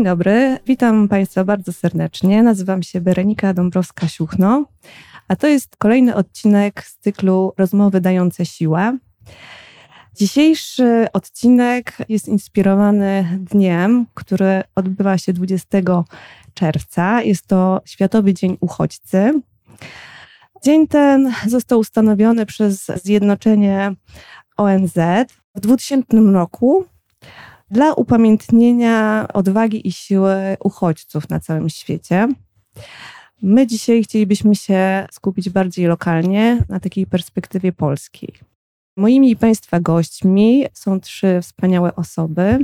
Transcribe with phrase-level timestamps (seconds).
[0.00, 2.42] Dzień dobry, witam Państwa bardzo serdecznie.
[2.42, 4.64] Nazywam się Berenika Dąbrowska-Siuchno,
[5.28, 8.98] a to jest kolejny odcinek z cyklu Rozmowy dające siłę.
[10.14, 15.78] Dzisiejszy odcinek jest inspirowany dniem, który odbywa się 20
[16.54, 17.22] czerwca.
[17.22, 19.40] Jest to Światowy Dzień Uchodźcy.
[20.64, 23.92] Dzień ten został ustanowiony przez Zjednoczenie
[24.56, 24.94] ONZ
[25.54, 26.84] w 2000 roku
[27.70, 30.34] dla upamiętnienia odwagi i siły
[30.64, 32.28] uchodźców na całym świecie.
[33.42, 38.34] My dzisiaj chcielibyśmy się skupić bardziej lokalnie na takiej perspektywie polskiej.
[38.96, 42.58] Moimi i Państwa gośćmi są trzy wspaniałe osoby.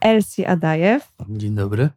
[0.00, 1.12] Elsie Adajew.
[1.28, 1.88] Dzień dobry.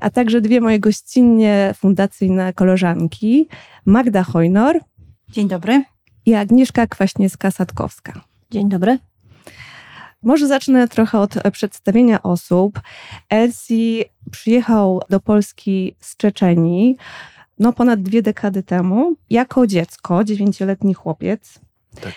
[0.00, 3.48] A także dwie moje gościnnie fundacyjne koleżanki.
[3.84, 4.80] Magda Hojnor.
[5.28, 5.84] Dzień dobry.
[6.26, 8.20] I Agnieszka Kwaśniewska-Sadkowska.
[8.50, 8.98] Dzień dobry.
[10.24, 12.80] Może zacznę trochę od przedstawienia osób.
[13.28, 16.96] Elsie przyjechał do Polski z Czeczenii
[17.58, 21.60] no ponad dwie dekady temu jako dziecko, dziewięcioletni chłopiec.
[22.00, 22.14] Tak.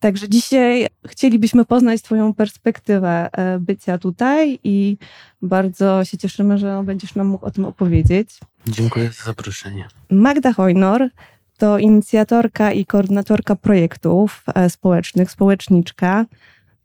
[0.00, 4.96] Także dzisiaj chcielibyśmy poznać Twoją perspektywę e, bycia tutaj i
[5.42, 8.40] bardzo się cieszymy, że będziesz nam mógł o tym opowiedzieć.
[8.66, 9.88] Dziękuję za zaproszenie.
[10.10, 11.08] Magda Hojnor
[11.58, 16.24] to inicjatorka i koordynatorka projektów e, społecznych, społeczniczka,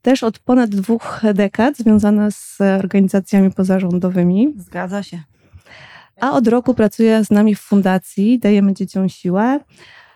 [0.02, 4.54] też od ponad dwóch dekad związana z organizacjami pozarządowymi.
[4.58, 5.24] Zgadza się.
[6.22, 9.60] A od roku pracuje z nami w fundacji Dajemy Dzieciom Siłę.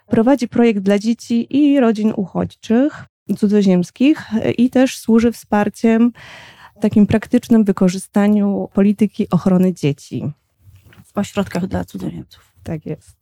[0.07, 3.05] Prowadzi projekt dla dzieci i rodzin uchodźczych,
[3.37, 6.11] cudzoziemskich i też służy wsparciem
[6.81, 10.31] takim praktycznym wykorzystaniu polityki ochrony dzieci.
[11.05, 12.53] W ośrodkach dla cudzoziemców.
[12.63, 13.17] Tak jest.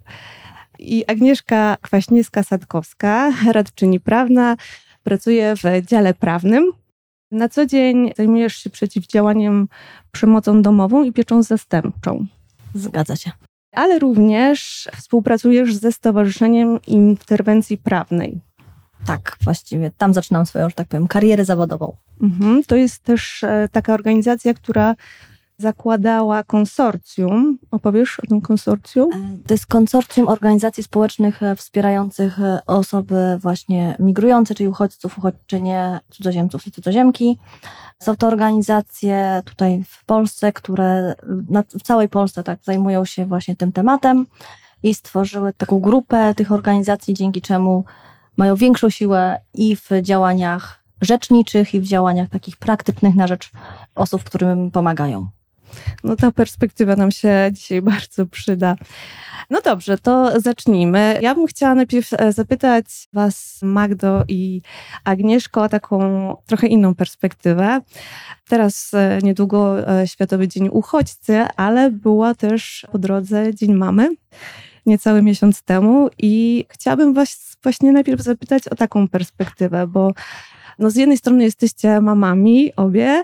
[0.79, 4.55] I Agnieszka Kwaśniewska-Sadkowska, radczyni prawna,
[5.03, 6.71] pracuje w dziale prawnym.
[7.31, 9.67] Na co dzień zajmujesz się przeciwdziałaniem
[10.11, 12.25] przemocą domową i pieczą zastępczą.
[12.75, 13.31] Zgadza się.
[13.71, 18.41] Ale również współpracujesz ze Stowarzyszeniem Interwencji Prawnej.
[19.05, 21.95] Tak, właściwie tam zaczynam swoją, że tak powiem, karierę zawodową.
[22.21, 22.63] Mhm.
[22.63, 24.95] To jest też e, taka organizacja, która
[25.61, 27.57] zakładała konsorcjum.
[27.71, 29.13] Opowiesz o tym konsorcjum?
[29.13, 35.99] E, to jest konsorcjum organizacji społecznych e, wspierających e, osoby właśnie migrujące, czyli uchodźców, uchodźczynie,
[36.09, 37.37] cudzoziemców i cudzoziemki.
[37.99, 41.15] Są to organizacje tutaj w Polsce, które
[41.79, 44.25] w całej Polsce tak zajmują się właśnie tym tematem
[44.83, 47.85] i stworzyły taką grupę tych organizacji, dzięki czemu
[48.37, 53.51] mają większą siłę i w działaniach rzeczniczych, i w działaniach takich praktycznych na rzecz
[53.95, 55.29] osób, którym pomagają.
[56.03, 58.75] No ta perspektywa nam się dzisiaj bardzo przyda.
[59.49, 61.19] No dobrze, to zacznijmy.
[61.21, 64.61] Ja bym chciała najpierw e, zapytać Was, Magdo i
[65.03, 65.97] Agnieszko, o taką
[66.45, 67.81] trochę inną perspektywę.
[68.49, 74.09] Teraz e, niedługo e, Światowy Dzień Uchodźcy, ale była też po drodze Dzień Mamy
[74.85, 80.11] niecały miesiąc temu i chciałabym Was właśnie najpierw zapytać o taką perspektywę, bo
[80.79, 83.23] no z jednej strony jesteście mamami obie,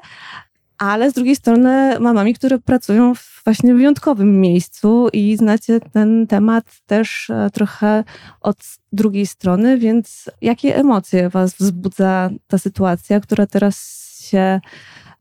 [0.78, 6.66] ale z drugiej strony mamami, które pracują w właśnie wyjątkowym miejscu i znacie ten temat
[6.86, 8.04] też e, trochę
[8.42, 8.58] od
[8.94, 14.60] drugiej strony, więc jakie emocje was wzbudza ta sytuacja, która teraz się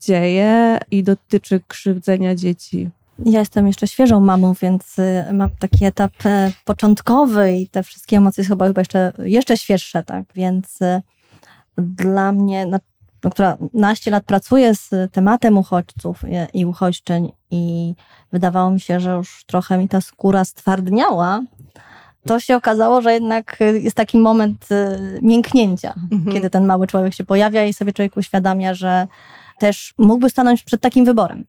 [0.01, 2.89] dzieje i dotyczy krzywdzenia dzieci?
[3.25, 8.17] Ja jestem jeszcze świeżą mamą, więc y, mam taki etap e, początkowy i te wszystkie
[8.17, 10.25] emocje są chyba jeszcze, jeszcze świeższe, tak?
[10.35, 11.01] Więc y,
[11.77, 12.65] dla mnie,
[13.31, 16.21] która naście lat pracuje z tematem uchodźców
[16.53, 17.93] i uchodźczeń i
[18.31, 21.41] wydawało mi się, że już trochę mi ta skóra stwardniała,
[22.27, 26.33] to się okazało, że jednak jest taki moment y, mięknięcia, mhm.
[26.33, 29.07] kiedy ten mały człowiek się pojawia i sobie człowiek uświadamia, że
[29.59, 31.45] też mógłby stanąć przed takim wyborem.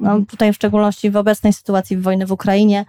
[0.00, 0.26] No, mhm.
[0.26, 2.84] tutaj w szczególności w obecnej sytuacji wojny w Ukrainie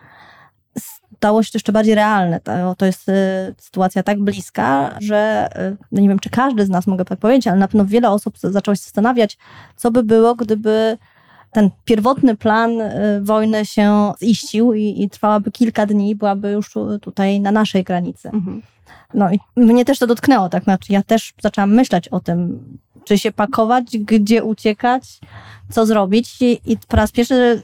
[1.21, 2.39] stało się to jeszcze bardziej realne.
[2.39, 3.13] To, to jest y,
[3.57, 7.47] sytuacja tak bliska, że y, no nie wiem, czy każdy z nas mogę tak powiedzieć,
[7.47, 9.37] ale na pewno wiele osób zaczęło się zastanawiać,
[9.75, 10.97] co by było, gdyby
[11.51, 17.39] ten pierwotny plan y, wojny się ziścił i, i trwałaby kilka dni, byłaby już tutaj
[17.39, 18.29] na naszej granicy.
[18.29, 18.61] Mhm.
[19.13, 20.63] No i mnie też to dotknęło, tak?
[20.63, 22.59] Znaczy ja też zaczęłam myśleć o tym,
[23.03, 25.19] czy się pakować, gdzie uciekać,
[25.69, 27.63] co zrobić i, i po raz pierwszy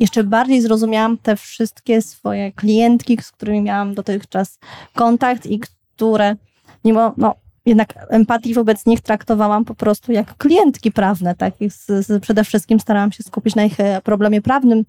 [0.00, 4.58] jeszcze bardziej zrozumiałam te wszystkie swoje klientki, z którymi miałam dotychczas
[4.94, 5.60] kontakt i
[5.96, 6.36] które
[6.84, 7.34] mimo, no,
[7.66, 11.54] jednak empatii wobec nich traktowałam po prostu jak klientki prawne, tak?
[11.68, 14.84] Z, przede wszystkim starałam się skupić na ich e, problemie prawnym,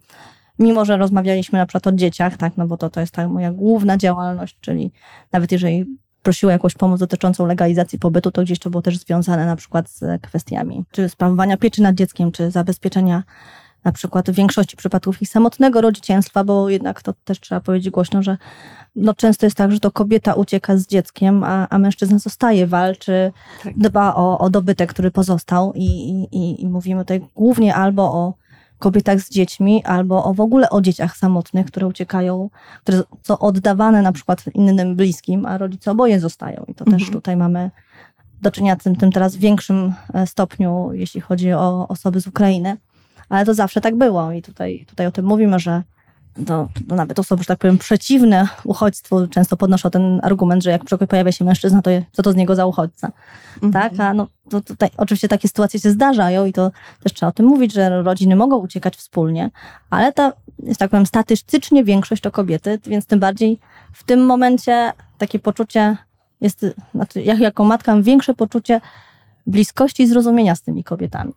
[0.59, 2.57] mimo że rozmawialiśmy na przykład o dzieciach, tak?
[2.57, 4.91] No bo to, to jest ta moja główna działalność, czyli
[5.31, 5.85] nawet jeżeli
[6.23, 10.21] prosiła jakąś pomoc dotyczącą legalizacji pobytu, to gdzieś to było też związane na przykład z
[10.21, 13.23] kwestiami czy sprawowania pieczy nad dzieckiem, czy zabezpieczenia
[13.83, 18.23] na przykład w większości przypadków i samotnego rodzicielstwa, bo jednak to też trzeba powiedzieć głośno,
[18.23, 18.37] że
[18.95, 23.31] no często jest tak, że to kobieta ucieka z dzieckiem, a, a mężczyzna zostaje, walczy,
[23.63, 23.77] tak.
[23.77, 25.85] dba o, o dobytek, który pozostał i,
[26.31, 28.33] i, i mówimy tutaj głównie albo o
[28.79, 32.49] kobietach z dziećmi, albo o w ogóle o dzieciach samotnych, które uciekają,
[32.83, 36.65] które są oddawane na przykład innym bliskim, a rodzice oboje zostają.
[36.67, 36.99] I to mhm.
[36.99, 37.71] też tutaj mamy
[38.41, 42.27] do czynienia z tym, tym teraz w większym e, stopniu, jeśli chodzi o osoby z
[42.27, 42.77] Ukrainy.
[43.29, 45.83] Ale to zawsze tak było i tutaj, tutaj o tym mówimy, że
[46.45, 50.83] to, to nawet osoby, że tak powiem, przeciwne uchodźstwu często podnoszą ten argument, że jak
[51.09, 53.11] pojawia się mężczyzna, to co to z niego za uchodźca.
[53.63, 53.73] Mhm.
[53.73, 53.99] Tak?
[53.99, 56.71] A no, to tutaj oczywiście takie sytuacje się zdarzają i to
[57.03, 59.49] też trzeba o tym mówić, że rodziny mogą uciekać wspólnie,
[59.89, 60.33] ale ta,
[60.63, 63.59] jest tak powiem, statystycznie większość to kobiety, więc tym bardziej
[63.93, 65.97] w tym momencie takie poczucie
[66.41, 66.65] jest,
[66.95, 68.81] znaczy ja jako matka mam większe poczucie
[69.47, 71.33] bliskości i zrozumienia z tymi kobietami.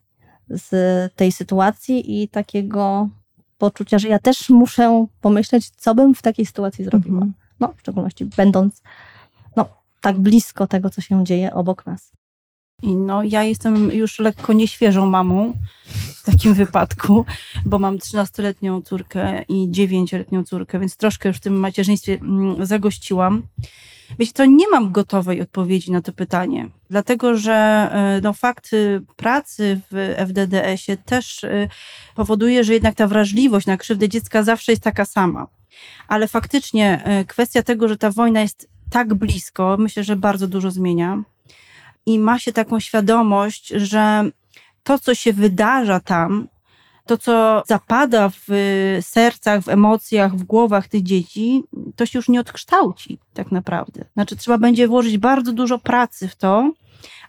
[0.48, 0.70] Z
[1.14, 3.08] tej sytuacji i takiego
[3.58, 7.16] poczucia, że ja też muszę pomyśleć, co bym w takiej sytuacji zrobiła.
[7.16, 7.32] Mhm.
[7.60, 8.82] No, w szczególności będąc
[9.56, 9.68] no,
[10.00, 12.12] tak blisko tego, co się dzieje obok nas.
[12.82, 15.52] I no, ja jestem już lekko nieświeżą mamą
[16.16, 17.24] w takim wypadku,
[17.66, 23.42] bo mam 13-letnią córkę i 9-letnią córkę, więc troszkę już w tym macierzyństwie mm, zagościłam.
[24.18, 28.70] Wiecie, to nie mam gotowej odpowiedzi na to pytanie, dlatego że e, no, fakt
[29.16, 31.68] pracy w FDDS-ie też e,
[32.14, 35.46] powoduje, że jednak ta wrażliwość na krzywdę dziecka zawsze jest taka sama.
[36.08, 40.70] Ale faktycznie e, kwestia tego, że ta wojna jest tak blisko, myślę, że bardzo dużo
[40.70, 41.22] zmienia.
[42.06, 44.30] I ma się taką świadomość, że
[44.82, 46.48] to, co się wydarza tam,
[47.06, 48.48] to, co zapada w
[49.00, 51.64] sercach, w emocjach, w głowach tych dzieci,
[51.96, 54.04] to się już nie odkształci tak naprawdę.
[54.14, 56.72] Znaczy, trzeba będzie włożyć bardzo dużo pracy w to,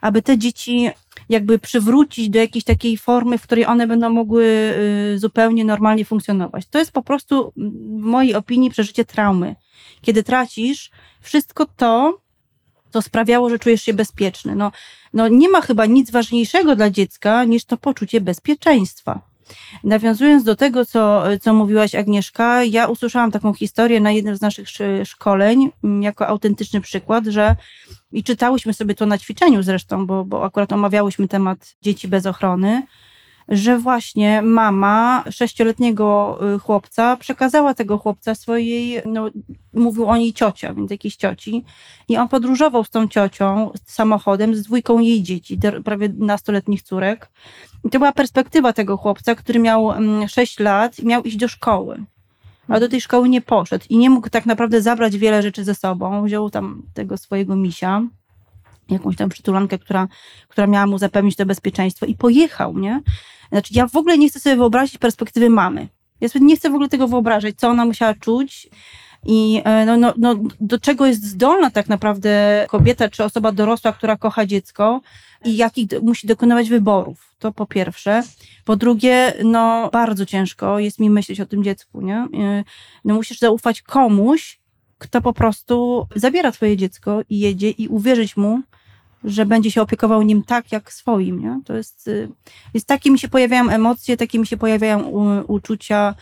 [0.00, 0.90] aby te dzieci
[1.28, 4.44] jakby przywrócić do jakiejś takiej formy, w której one będą mogły
[5.14, 6.66] y, zupełnie normalnie funkcjonować.
[6.66, 9.56] To jest po prostu, w mojej opinii, przeżycie traumy.
[10.00, 12.18] Kiedy tracisz wszystko to,
[12.90, 14.56] co sprawiało, że czujesz się bezpieczny.
[14.56, 14.72] No,
[15.12, 19.33] no nie ma chyba nic ważniejszego dla dziecka niż to poczucie bezpieczeństwa.
[19.84, 24.68] Nawiązując do tego, co, co mówiłaś Agnieszka, ja usłyszałam taką historię na jednym z naszych
[25.04, 27.56] szkoleń, mm, jako autentyczny przykład, że
[28.12, 32.82] i czytałyśmy sobie to na ćwiczeniu zresztą, bo, bo akurat omawiałyśmy temat dzieci bez ochrony,
[33.48, 39.30] że właśnie mama sześcioletniego y, chłopca przekazała tego chłopca swojej, no,
[39.72, 41.64] mówił o niej ciocia, więc jakiejś cioci.
[42.08, 47.30] I on podróżował z tą ciocią samochodem z dwójką jej dzieci, prawie nastoletnich córek.
[47.84, 51.48] I to była perspektywa tego chłopca, który miał mm, sześć lat i miał iść do
[51.48, 52.04] szkoły.
[52.68, 55.74] A do tej szkoły nie poszedł i nie mógł tak naprawdę zabrać wiele rzeczy ze
[55.74, 56.24] sobą.
[56.24, 58.02] Wziął tam tego swojego misia
[58.90, 60.08] jakąś tam przytulankę, która,
[60.48, 63.00] która miała mu zapewnić to bezpieczeństwo i pojechał, nie?
[63.52, 65.88] Znaczy, ja w ogóle nie chcę sobie wyobrazić perspektywy mamy.
[66.20, 68.68] Ja sobie nie chcę w ogóle tego wyobrażać, co ona musiała czuć
[69.26, 73.92] i e, no, no, no, do czego jest zdolna tak naprawdę kobieta czy osoba dorosła,
[73.92, 75.00] która kocha dziecko
[75.44, 77.34] i jakich musi dokonywać wyborów.
[77.38, 78.22] To po pierwsze.
[78.64, 82.16] Po drugie, no bardzo ciężko jest mi myśleć o tym dziecku, nie?
[82.16, 82.64] E,
[83.04, 84.60] no musisz zaufać komuś,
[84.98, 88.60] kto po prostu zabiera twoje dziecko i jedzie i uwierzyć mu,
[89.24, 91.40] że będzie się opiekował nim tak, jak swoim.
[91.40, 91.60] Nie?
[91.64, 92.28] To jest, y,
[92.74, 95.00] jest takie mi się pojawiają emocje, takie mi się pojawiają
[95.48, 96.14] uczucia.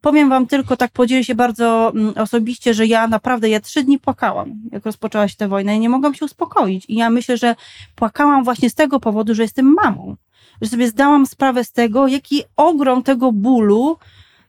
[0.00, 3.98] Powiem wam tylko, tak podzielę się bardzo mm, osobiście, że ja naprawdę, ja trzy dni
[3.98, 6.84] płakałam, jak rozpoczęła się ta wojna i nie mogłam się uspokoić.
[6.88, 7.54] I ja myślę, że
[7.94, 10.16] płakałam właśnie z tego powodu, że jestem mamą.
[10.62, 13.96] Że sobie zdałam sprawę z tego, jaki ogrom tego bólu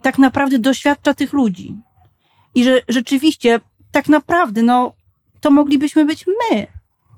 [0.01, 1.75] tak naprawdę doświadcza tych ludzi.
[2.55, 3.59] I że rzeczywiście,
[3.91, 4.93] tak naprawdę, no,
[5.41, 6.67] to moglibyśmy być my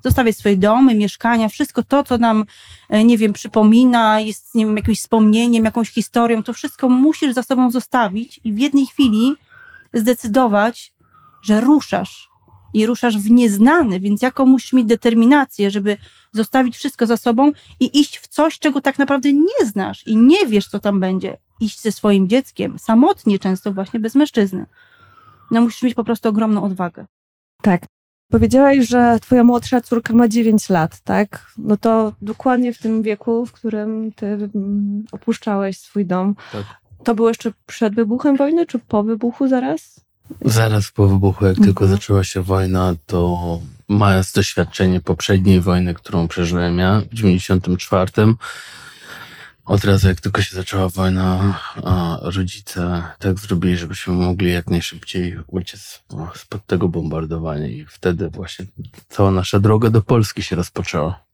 [0.04, 2.44] zostawiać swoje domy, mieszkania, wszystko to, co nam,
[2.88, 7.42] e, nie wiem, przypomina, jest, nie wiem, jakimś wspomnieniem, jakąś historią, to wszystko musisz za
[7.42, 9.34] sobą zostawić i w jednej chwili
[9.92, 10.92] zdecydować,
[11.42, 12.30] że ruszasz
[12.74, 15.96] i ruszasz w nieznany, więc jaką musisz mieć determinację, żeby
[16.32, 20.46] zostawić wszystko za sobą i iść w coś, czego tak naprawdę nie znasz i nie
[20.46, 21.36] wiesz, co tam będzie.
[21.60, 24.66] Iść ze swoim dzieckiem, samotnie często właśnie bez mężczyzny.
[25.50, 27.06] No musisz mieć po prostu ogromną odwagę.
[27.62, 27.86] Tak,
[28.30, 31.52] Powiedziałaś, że twoja młodsza córka ma 9 lat, tak?
[31.58, 36.34] No to dokładnie w tym wieku, w którym ty mm, opuszczałeś swój dom.
[36.52, 36.64] Tak.
[37.04, 40.00] To było jeszcze przed wybuchem wojny, czy po wybuchu zaraz?
[40.44, 41.66] Zaraz po wybuchu, jak mhm.
[41.66, 43.58] tylko zaczęła się wojna, to
[43.88, 48.12] mając doświadczenie poprzedniej wojny, którą przeżyłem ja w 94,
[49.70, 51.58] od razu, jak tylko się zaczęła wojna,
[52.22, 56.02] rodzice tak zrobili, żebyśmy mogli jak najszybciej uciec
[56.34, 58.66] spod tego bombardowania i wtedy właśnie
[59.08, 61.24] cała nasza droga do Polski się rozpoczęła.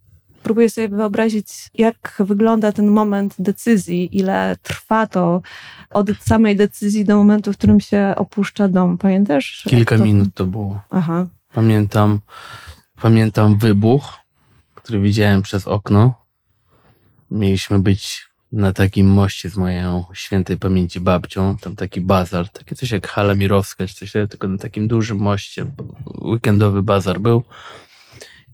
[0.42, 5.42] próbuję sobie wyobrazić, jak wygląda ten moment decyzji, ile trwa to
[5.90, 8.98] od samej decyzji do momentu, w którym się opuszcza dom.
[8.98, 9.64] Pamiętasz?
[9.68, 10.04] Kilka to...
[10.04, 10.80] minut to było.
[10.90, 11.26] Aha.
[11.54, 12.20] Pamiętam,
[13.00, 14.12] pamiętam wybuch,
[14.74, 16.25] który widziałem przez okno.
[17.30, 22.90] Mieliśmy być na takim moście z moją świętej pamięci babcią, tam taki bazar, takie coś
[22.90, 25.66] jak hala mirowska, czy coś takiego, tylko na takim dużym moście,
[26.22, 27.44] weekendowy bazar był.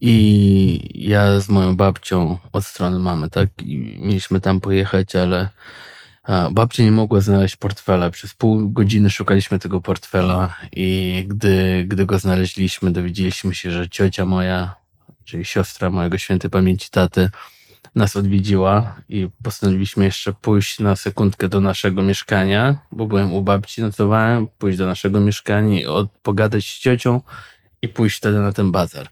[0.00, 3.48] I ja z moją babcią od strony mamy, tak?
[3.62, 5.48] I mieliśmy tam pojechać, ale
[6.22, 8.10] a, babcia nie mogła znaleźć portfela.
[8.10, 14.26] Przez pół godziny szukaliśmy tego portfela i gdy, gdy go znaleźliśmy, dowiedzieliśmy się, że ciocia
[14.26, 14.74] moja,
[15.24, 17.30] czyli siostra mojego świętej pamięci taty,
[17.94, 23.82] nas odwiedziła i postanowiliśmy jeszcze pójść na sekundkę do naszego mieszkania, bo byłem u babci,
[23.82, 27.20] nocowałem, pójść do naszego mieszkania i od, pogadać z ciocią
[27.82, 29.08] i pójść wtedy na ten bazar.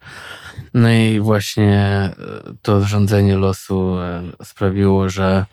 [0.74, 2.12] No i właśnie e,
[2.62, 5.46] to rządzenie losu e, sprawiło, że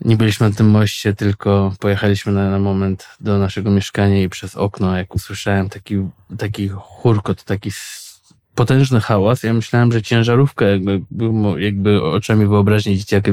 [0.00, 4.56] nie byliśmy na tym moście, tylko pojechaliśmy na, na moment do naszego mieszkania i przez
[4.56, 5.96] okno, jak usłyszałem taki,
[6.38, 7.70] taki hurkot, taki
[8.54, 9.42] potężny hałas.
[9.42, 11.00] Ja myślałem, że ciężarówka, jakby,
[11.56, 13.32] jakby oczami wyobraźni dzieciaka,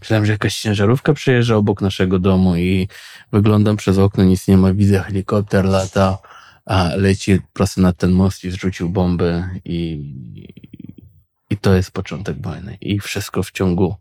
[0.00, 2.88] myślałem, że jakaś ciężarówka przejeżdża obok naszego domu i
[3.32, 6.18] wyglądam przez okno, nic nie ma, widzę helikopter lata,
[6.66, 10.14] a leci prosto nad ten most i zrzucił bomby i,
[11.50, 12.78] i to jest początek wojny.
[12.80, 13.96] I wszystko w ciągu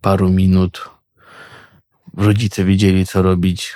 [0.00, 0.90] paru minut.
[2.16, 3.74] Rodzice wiedzieli, co robić.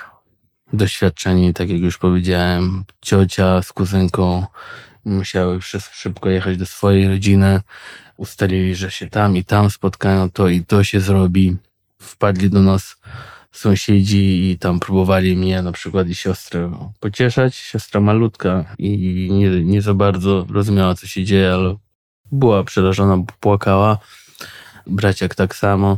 [0.73, 4.45] Doświadczeni, tak jak już powiedziałem, ciocia z kuzynką
[5.07, 5.59] musiały
[5.91, 7.61] szybko jechać do swojej rodziny.
[8.17, 11.57] Ustalili, że się tam i tam spotkają, to i to się zrobi.
[11.99, 12.95] Wpadli do nas
[13.51, 17.55] sąsiedzi i tam próbowali mnie na przykład i siostrę pocieszać.
[17.55, 21.75] Siostra malutka i nie, nie za bardzo rozumiała, co się dzieje, ale
[22.31, 23.97] była przerażona, płakała.
[24.87, 25.97] Braciak tak samo.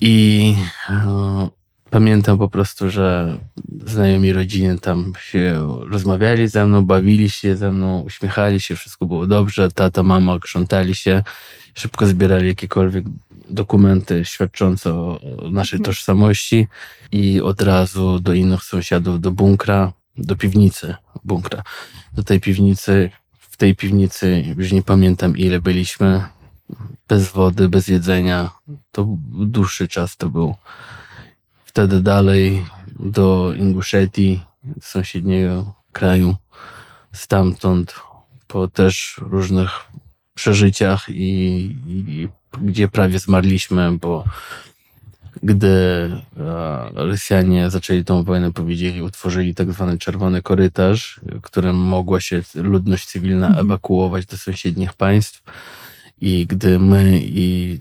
[0.00, 0.54] I
[0.90, 1.48] e,
[1.90, 3.38] pamiętam po prostu, że
[3.86, 9.26] znajomi rodziny tam się rozmawiali ze mną, bawili się ze mną, uśmiechali się, wszystko było
[9.26, 9.70] dobrze.
[9.70, 11.22] Tata, mama krzątali się,
[11.74, 13.04] szybko zbierali jakiekolwiek
[13.50, 15.84] dokumenty świadczące o naszej mhm.
[15.84, 16.66] tożsamości
[17.12, 21.62] i od razu do innych sąsiadów, do bunkra, do piwnicy bunkra.
[22.12, 26.24] Do tej piwnicy, w tej piwnicy już nie pamiętam ile byliśmy,
[27.08, 28.50] bez wody, bez jedzenia.
[28.92, 30.54] To dłuższy czas to był.
[31.78, 32.64] Wtedy dalej
[32.98, 34.40] do Inguszetii,
[34.80, 36.36] sąsiedniego kraju.
[37.12, 37.94] Stamtąd
[38.46, 39.70] po też różnych
[40.34, 42.28] przeżyciach i, i
[42.62, 44.24] gdzie prawie zmarliśmy, bo
[45.42, 45.68] gdy
[46.94, 53.46] Rosjanie zaczęli tą wojnę, powiedzieli, utworzyli tak zwany czerwony korytarz, którym mogła się ludność cywilna
[53.46, 53.66] mhm.
[53.66, 55.42] ewakuować do sąsiednich państw.
[56.20, 57.78] I gdy my i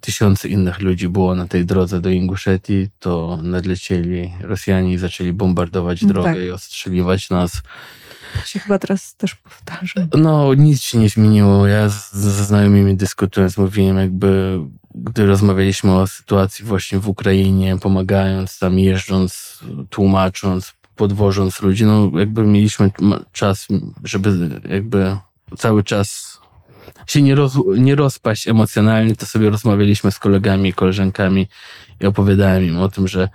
[0.00, 6.02] tysiące innych ludzi było na tej drodze do Inguszetii, to nadlecieli Rosjanie i zaczęli bombardować
[6.02, 6.42] no drogę tak.
[6.42, 7.62] i ostrzeliwać nas
[8.44, 10.06] się chyba teraz też powtarza.
[10.18, 11.66] No, nic się nie zmieniło.
[11.66, 14.60] Ja ze znajomymi dyskutując, mówiłem jakby,
[14.94, 22.42] gdy rozmawialiśmy o sytuacji właśnie w Ukrainie, pomagając tam, jeżdżąc, tłumacząc, podwożąc ludzi, no jakby
[22.42, 22.90] mieliśmy
[23.32, 23.66] czas,
[24.04, 25.16] żeby jakby
[25.58, 26.29] cały czas
[27.06, 31.48] się nie, roz, nie rozpaść emocjonalnie, to sobie rozmawialiśmy z kolegami i koleżankami
[32.00, 33.28] i opowiadałem im o tym, że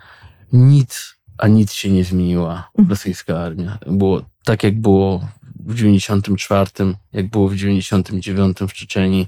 [0.53, 2.89] nic, a nic się nie zmieniła mhm.
[2.89, 3.77] rosyjska armia.
[3.87, 5.27] Było tak jak było
[5.59, 6.71] w 94,
[7.13, 9.27] jak było w 99 w Czeczeni,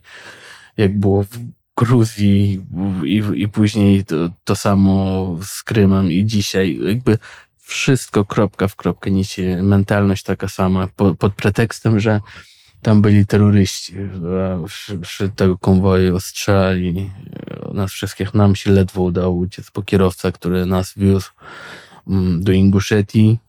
[0.78, 1.40] jak było w
[1.78, 2.66] Gruzji
[3.04, 6.80] i, i później to, to samo z Krymem i dzisiaj.
[6.88, 7.18] Jakby
[7.60, 12.22] wszystko kropka w kropkę nicie, mentalność taka sama, po, pod pretekstem, że
[12.82, 13.94] tam byli terroryści.
[15.04, 17.12] Wśród tego konwoju ostrzelali
[17.74, 18.34] nas wszystkich.
[18.34, 21.32] Nam się ledwo udało uciec, bo kierowca, który nas wiózł
[22.08, 23.40] mm, do Inguszetii,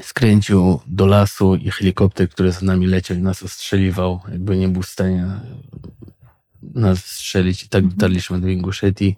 [0.00, 4.82] skręcił do lasu i helikopter, który za nami leciał i nas ostrzeliwał, jakby nie był
[4.82, 5.26] w stanie
[6.62, 7.64] nas strzelić.
[7.64, 7.96] I tak mhm.
[7.98, 9.16] dotarliśmy do Inguszetii.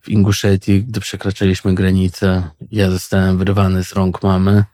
[0.00, 4.64] W Inguszetii, gdy przekraczaliśmy granicę, ja zostałem wyrwany z rąk mamy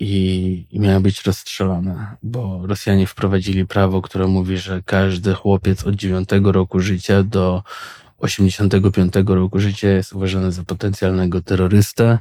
[0.00, 6.28] i, miałem być rozstrzelony, bo Rosjanie wprowadzili prawo, które mówi, że każdy chłopiec od 9
[6.44, 7.62] roku życia do
[8.18, 12.18] 85 roku życia jest uważany za potencjalnego terrorystę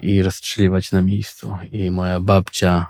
[0.00, 1.56] i rozstrzeliwać na miejscu.
[1.72, 2.86] I moja babcia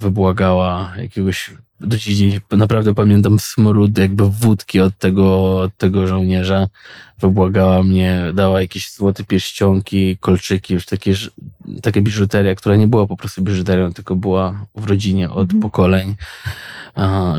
[0.00, 1.50] wybłagała jakiegoś
[1.80, 6.66] do dziś naprawdę pamiętam smród jakby wódki od tego, od tego żołnierza.
[7.18, 11.14] Wybłagała mnie, dała jakieś złote pierścionki, kolczyki, już takie,
[11.82, 15.62] takie biżuteria, która nie była po prostu biżuterią, tylko była w rodzinie od mm.
[15.62, 16.14] pokoleń.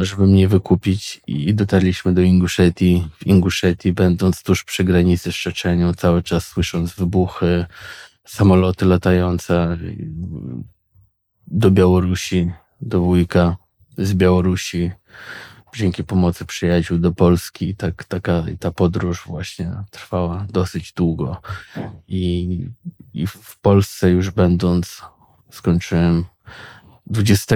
[0.01, 3.07] żeby mnie wykupić i dotarliśmy do Inguszetii.
[3.19, 7.65] W Inguszetii, będąc tuż przy granicy z Czeczenią, cały czas słysząc wybuchy,
[8.25, 9.77] samoloty latające
[11.47, 12.51] do Białorusi,
[12.81, 13.57] do wujka
[13.97, 14.91] z Białorusi,
[15.75, 17.75] dzięki pomocy przyjaciół do Polski.
[17.75, 21.41] Tak, taka ta podróż właśnie trwała dosyć długo.
[22.07, 22.69] I,
[23.13, 25.01] I w Polsce już będąc,
[25.51, 26.25] skończyłem
[27.07, 27.55] 20,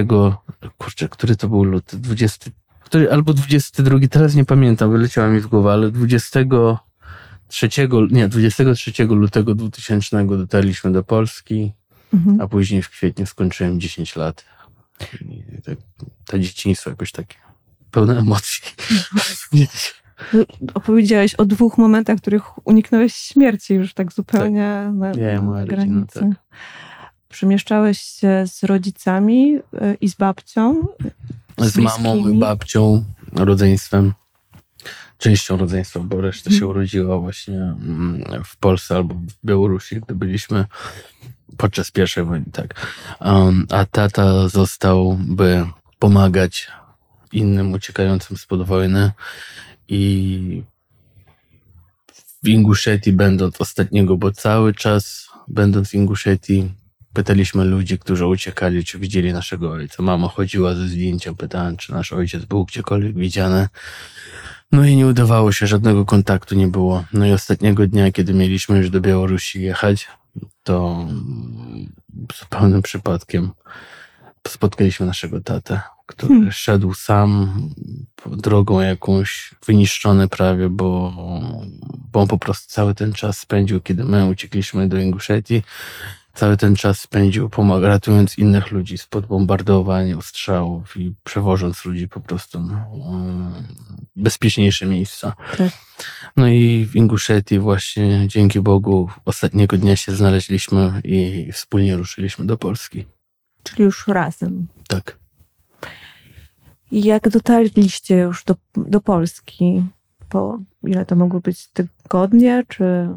[0.78, 1.98] kurczę, który to był luty?
[1.98, 2.52] 20,
[2.84, 7.70] który, albo 22, teraz nie pamiętam, wyleciała mi z głowy, ale 23,
[8.12, 11.74] nie, 23 lutego 2000 dotarliśmy do Polski,
[12.14, 12.42] mhm.
[12.42, 14.46] a później w kwietniu skończyłem 10 lat.
[15.22, 15.78] I tak,
[16.26, 17.36] to dzieciństwo jakoś takie
[17.92, 18.64] pełne emocji.
[20.74, 25.18] Opowiedziałeś o dwóch momentach, w których uniknąłeś śmierci już tak zupełnie tak.
[25.18, 26.20] na, ja, na granicy.
[26.20, 26.44] Rodzina, tak.
[27.30, 30.88] Przemieszczałeś się z rodzicami y, i z babcią?
[31.58, 33.04] Z, z mamą i babcią,
[33.34, 34.14] rodzeństwem.
[35.22, 36.72] Częścią rodzeństwa, bo reszta się mhm.
[36.72, 40.66] urodziła właśnie mm, w Polsce albo w Białorusi, gdy byliśmy
[41.58, 42.88] podczas pierwszej wojny, tak.
[43.20, 45.66] Um, a tata został, by
[46.00, 46.68] pomagać
[47.32, 49.12] innym uciekającym spod wojny
[49.88, 50.64] i
[52.44, 56.72] w Inguszetii będąc ostatniego, bo cały czas będąc w Inguszetii
[57.14, 60.04] pytaliśmy ludzi, którzy uciekali, czy widzieli naszego ojca.
[60.04, 63.68] Mama chodziła ze zdjęciem, pytałem, czy nasz ojciec był gdziekolwiek widziany.
[64.72, 67.04] No i nie udawało się, żadnego kontaktu nie było.
[67.14, 70.08] No i ostatniego dnia, kiedy mieliśmy już do Białorusi jechać,
[70.64, 71.08] to
[72.40, 73.52] zupełnym przypadkiem
[74.48, 76.52] spotkaliśmy naszego tatę, który hmm.
[76.52, 77.54] szedł sam
[78.26, 81.14] drogą jakąś, wyniszczony prawie, bo,
[82.12, 85.64] bo on po prostu cały ten czas spędził, kiedy my uciekliśmy do Inguszetii,
[86.34, 92.20] cały ten czas spędził pomaga, ratując innych ludzi spod bombardowań, ostrzałów i przewożąc ludzi po
[92.20, 92.86] prostu no,
[94.16, 95.34] bezpieczniejsze miejsca.
[95.58, 95.72] Tak.
[96.38, 102.58] No i w Inguszetii właśnie dzięki Bogu ostatniego dnia się znaleźliśmy i wspólnie ruszyliśmy do
[102.58, 103.06] Polski.
[103.64, 104.68] Czyli już razem.
[104.88, 105.18] Tak.
[106.92, 109.84] I jak dotarliście już do, do Polski?
[110.32, 113.08] Po ile to mogło być tygodnie, czy...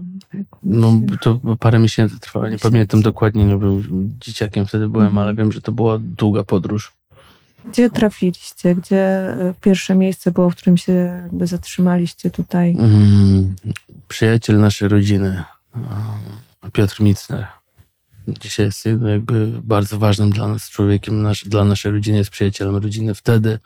[0.63, 3.83] No to parę miesięcy trwało, nie pamiętam dokładnie, nie był
[4.21, 5.27] dzieciakiem wtedy byłem, mhm.
[5.27, 6.93] ale wiem, że to była długa podróż.
[7.65, 8.75] Gdzie trafiliście?
[8.75, 12.77] Gdzie pierwsze miejsce było, w którym się jakby zatrzymaliście tutaj?
[12.79, 13.55] Mm,
[14.09, 15.45] przyjaciel naszej rodziny,
[16.73, 17.47] Piotr Micner.
[18.29, 23.15] Dzisiaj jest jakby bardzo ważnym dla nas człowiekiem, nasz, dla naszej rodziny jest przyjacielem rodziny.
[23.15, 23.59] Wtedy,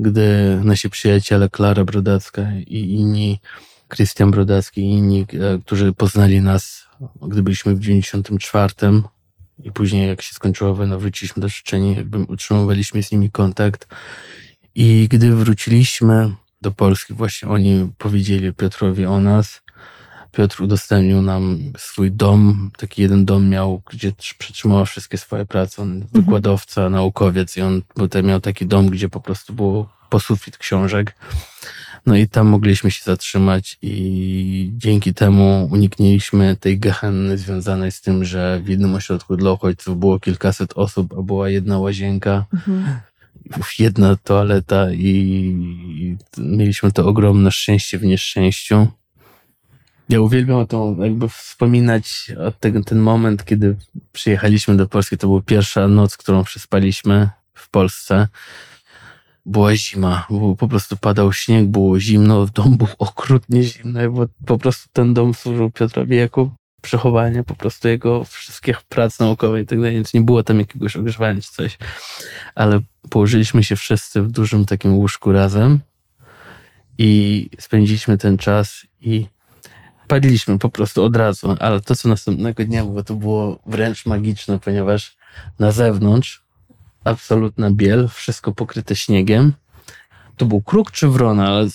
[0.00, 3.40] gdy nasi przyjaciele Klara Brodacka i inni,
[3.88, 6.86] Krystian Brodacki i inni, e, którzy poznali nas,
[7.22, 8.74] gdy byliśmy w 94
[9.62, 13.88] i później jak się skończyła wojna, wróciliśmy do Czeczeni, jakby utrzymywaliśmy z nimi kontakt.
[14.74, 19.62] I gdy wróciliśmy do Polski, właśnie oni powiedzieli Piotrowi o nas,
[20.32, 22.70] Piotr udostępnił nam swój dom.
[22.78, 25.82] Taki jeden dom miał, gdzie przetrzymał wszystkie swoje prace.
[25.82, 26.10] On mhm.
[26.12, 31.14] wykładowca, naukowiec i on potem miał taki dom, gdzie po prostu było posufit książek.
[32.06, 38.24] No i tam mogliśmy się zatrzymać i dzięki temu uniknęliśmy tej gehenny związanej z tym,
[38.24, 42.44] że w jednym ośrodku dla uchodźców było kilkaset osób, a była jedna łazienka.
[42.52, 43.00] Mhm
[43.78, 45.56] jedna toaleta i
[46.38, 48.88] mieliśmy to ogromne szczęście w nieszczęściu.
[50.10, 53.76] Ja uwielbiam to jakby wspominać ten, ten moment, kiedy
[54.12, 55.18] przyjechaliśmy do Polski.
[55.18, 58.28] To była pierwsza noc, którą przespaliśmy w Polsce.
[59.46, 64.26] Była zima, bo po prostu padał śnieg, było zimno, w domu było okrutnie zimno, bo
[64.46, 66.50] po prostu ten dom służył Piotrowi jako
[66.82, 70.96] przechowanie po prostu jego wszystkich prac naukowych i tak dalej, więc nie było tam jakiegoś
[70.96, 71.78] ogrzewania czy coś.
[72.54, 75.80] Ale położyliśmy się wszyscy w dużym takim łóżku razem
[76.98, 79.26] i spędziliśmy ten czas i
[80.10, 84.58] Padliśmy po prostu od razu, ale to, co następnego dnia było, to było wręcz magiczne,
[84.58, 85.16] ponieważ
[85.58, 86.42] na zewnątrz
[87.04, 89.52] absolutna biel, wszystko pokryte śniegiem.
[90.36, 91.68] To był kruk czy wrona, ale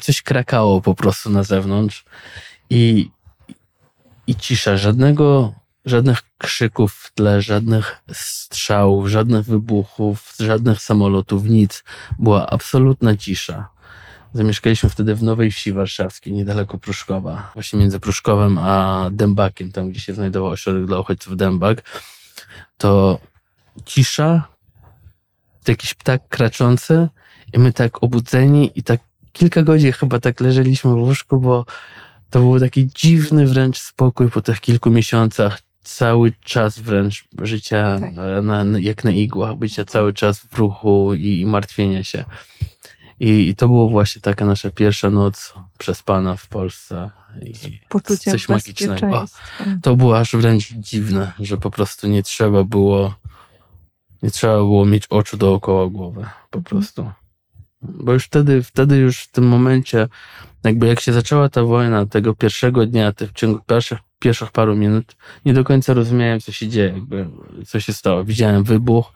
[0.00, 2.04] coś krakało po prostu na zewnątrz
[2.70, 3.10] i,
[4.26, 11.84] i cisza, żadnego, żadnych krzyków w tle, żadnych strzałów, żadnych wybuchów, żadnych samolotów, nic.
[12.18, 13.73] Była absolutna cisza.
[14.34, 17.50] Zamieszkaliśmy wtedy w Nowej Wsi Warszawskiej, niedaleko Pruszkowa.
[17.54, 21.82] Właśnie między Pruszkowem a Dębakiem, tam gdzie się znajdował ośrodek dla uchodźców Dębak.
[22.78, 23.18] To
[23.84, 24.48] cisza,
[25.68, 27.08] jakiś ptak kraczący
[27.52, 29.00] i my tak obudzeni i tak
[29.32, 31.64] kilka godzin chyba tak leżeliśmy w łóżku, bo
[32.30, 38.14] to był taki dziwny wręcz spokój po tych kilku miesiącach cały czas wręcz życia Tak.
[38.14, 42.24] na, na, jak na igłach, bycia cały czas w ruchu i, i martwienia się.
[43.20, 47.10] I, I to było właśnie taka nasza pierwsza noc przespana w Polsce.
[47.42, 49.20] I Poczuciem coś magicznego.
[49.20, 49.26] O,
[49.82, 53.14] to było aż wręcz dziwne, że po prostu nie trzeba było
[54.24, 57.10] nie trzeba było mieć oczu dookoła głowy, po prostu.
[57.82, 60.08] Bo już wtedy, wtedy już w tym momencie,
[60.64, 64.76] jakby jak się zaczęła ta wojna, tego pierwszego dnia, te w ciągu pierwszych, pierwszych paru
[64.76, 67.28] minut, nie do końca rozumiałem, co się dzieje, jakby,
[67.66, 68.24] co się stało.
[68.24, 69.12] Widziałem wybuch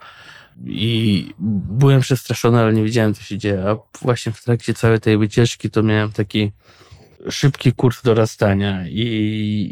[0.67, 3.65] i byłem przestraszony, ale nie wiedziałem, co się dzieje.
[3.69, 6.53] A właśnie w trakcie całej tej wycieczki to miałem taki
[7.31, 8.89] szybki kurs dorastania.
[8.89, 9.03] I,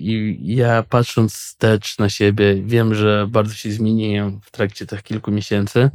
[0.02, 5.30] i ja patrząc wstecz na siebie, wiem, że bardzo się zmieniłem w trakcie tych kilku
[5.30, 5.90] miesięcy.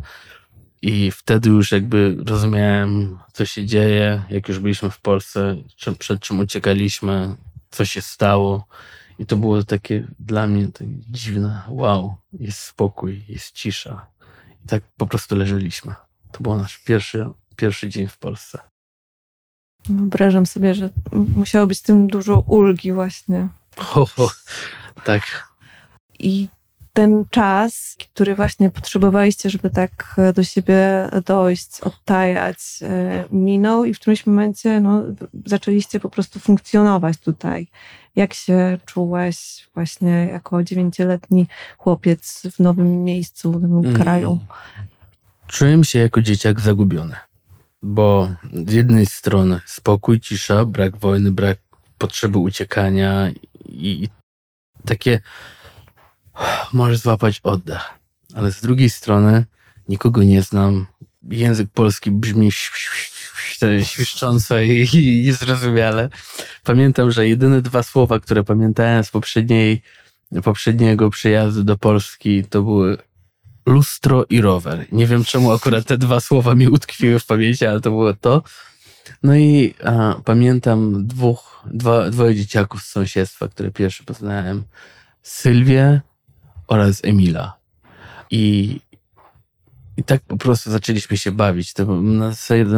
[0.82, 6.20] I wtedy już jakby rozumiałem, co się dzieje, jak już byliśmy w Polsce, czym, przed
[6.20, 7.36] czym uciekaliśmy,
[7.72, 8.68] co się stało.
[9.20, 10.68] I to było takie dla mnie
[11.10, 14.11] dziwne, wow, jest spokój, jest cisza
[14.66, 15.96] i tak po prostu leżeliśmy.
[16.32, 18.60] To był nasz pierwszy, pierwszy dzień w Polsce.
[19.90, 20.90] Wyobrażam sobie, że
[21.36, 23.48] musiało być tym dużo ulgi właśnie.
[23.78, 24.32] Ho, ho.
[25.04, 25.54] Tak,
[26.20, 26.48] I
[26.94, 33.94] ten czas, który właśnie potrzebowaliście, żeby tak e, do siebie dojść, odtajać, e, minął i
[33.94, 35.04] w którymś momencie no,
[35.46, 37.68] zaczęliście po prostu funkcjonować tutaj.
[38.16, 44.02] Jak się czułeś właśnie jako dziewięcioletni chłopiec w nowym miejscu, w nowym Mm.
[44.02, 44.40] kraju?
[45.48, 47.16] Czułem się jako dzieciak zagubiony,
[47.82, 48.30] bo
[48.68, 51.58] z jednej strony spokój, cisza, brak wojny, brak
[51.98, 53.32] potrzeby uciekania
[53.66, 54.10] i, i
[54.86, 55.20] takie
[56.74, 57.82] możesz złapać oddech,
[58.36, 59.46] ale z drugiej strony
[59.90, 60.88] nikogo nie znam.
[61.30, 62.52] Język polski brzmi
[63.84, 64.88] świszcząco i,
[65.26, 66.10] niezrozumiale.
[66.64, 69.82] Pamiętam, że jedyne dwa słowa, które pamiętałem z poprzedniej,
[70.44, 72.98] poprzedniego przyjazdu do Polski, to były
[73.66, 74.86] lustro i rower.
[74.92, 78.44] Nie wiem, czemu akurat te dwa słowa mi utkwiły w pamięci, ale to było to.
[79.24, 84.64] No i a, pamiętam dwóch, dwa, dwoje dzieciaków z sąsiedztwa, które pierwszy poznałem.
[85.22, 86.02] Sylwię
[86.72, 87.58] oraz Emila.
[88.32, 88.80] I,
[89.98, 91.74] I tak po prostu zaczęliśmy się bawić.
[91.74, 92.32] To na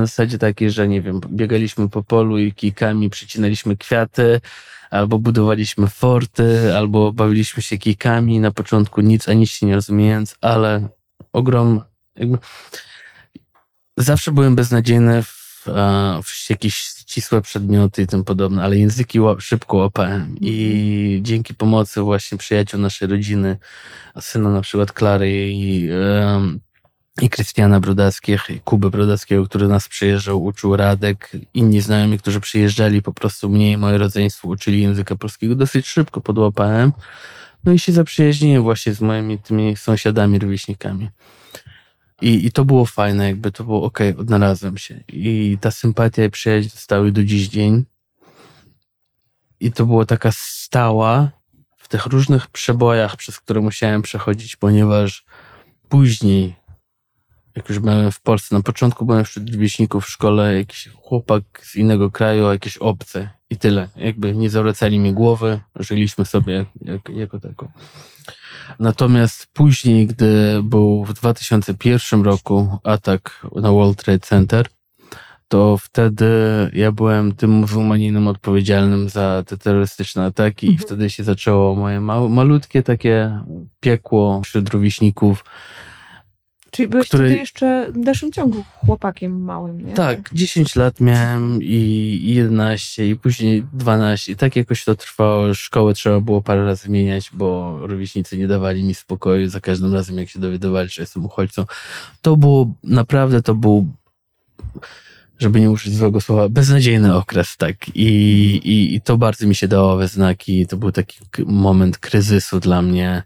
[0.05, 4.41] zasadzie takiej, że nie wiem, biegaliśmy po polu i kijkami przycinaliśmy kwiaty,
[4.91, 8.39] albo budowaliśmy forty, albo bawiliśmy się kijkami.
[8.39, 10.87] Na początku nic, ani się nie rozumiejąc, ale
[11.33, 11.81] ogrom,
[12.15, 12.37] jakby
[13.97, 19.77] zawsze byłem beznadziejny w, e, w jakieś ścisłe przedmioty i tym podobne, ale języki szybko
[19.77, 23.57] łapałem i dzięki pomocy właśnie przyjaciół naszej rodziny,
[24.21, 25.89] syna na przykład Klary i,
[27.21, 33.01] i Krystiana Brodackich, i Kuby Brodackiego, który nas przyjeżdżał, uczył Radek, inni znajomi, którzy przyjeżdżali,
[33.01, 36.91] po prostu mnie i moje rodzeństwo uczyli języka polskiego dosyć szybko podłapałem.
[37.63, 41.09] No i się zaprzyjaźniłem właśnie z moimi tymi sąsiadami, rówieśnikami.
[42.21, 45.03] I, I to było fajne, jakby to było ok, odnalazłem się.
[45.07, 47.85] I ta sympatia i przyjaźń zostały do dziś dzień.
[49.59, 51.31] I to było taka stała
[51.77, 55.25] w tych różnych przebojach, przez które musiałem przechodzić, ponieważ
[55.89, 56.55] później,
[57.55, 61.75] jak już byłem w Polsce, na początku byłem wśród rówieśników w szkole, jakiś chłopak z
[61.75, 63.87] innego kraju, jakieś obce i tyle.
[63.95, 67.71] Jakby nie zawracali mi głowy, żyliśmy sobie jak, jako tako.
[68.79, 74.67] Natomiast później, gdy był w 2001 roku atak na World Trade Center,
[75.47, 76.25] to wtedy
[76.73, 80.87] ja byłem tym muzułmaninem odpowiedzialnym za te terrorystyczne ataki i Mhm.
[80.87, 83.39] wtedy się zaczęło moje małe, malutkie takie
[83.79, 85.45] piekło wśród rówieśników.
[86.73, 89.93] Czyli byłeś Który- wtedy jeszcze w dalszym ciągu chłopakiem małym, nie?
[89.93, 95.53] Tak, 10 lat miałem i i 11 i później 12 i tak jakoś to trwało.
[95.53, 100.17] Szkołę trzeba było parę razy zmieniać, bo rówieśnicy nie dawali mi spokoju za każdym razem,
[100.17, 101.65] jak się dowiadywali, że jestem uchodźcą.
[102.21, 103.87] To było, naprawdę to był,
[105.39, 107.75] żeby nie użyć złego słowa, beznadziejny okres, tak.
[107.95, 108.03] I,
[108.63, 110.67] i, i to bardzo mi się dało we znaki.
[110.67, 113.23] To był taki moment kryzysu dla mnie,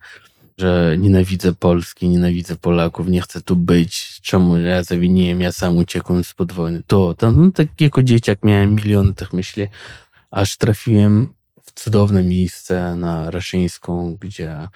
[0.57, 6.23] że nienawidzę Polski, nienawidzę Polaków, nie chcę tu być, czemu ja zawiniłem, ja sam uciekłem
[6.23, 6.83] spod wojny.
[6.87, 9.67] To, to no, tak jako dzieciak miałem miliony tych myśli,
[10.31, 14.67] aż trafiłem w cudowne miejsce na Raszyńską, gdzie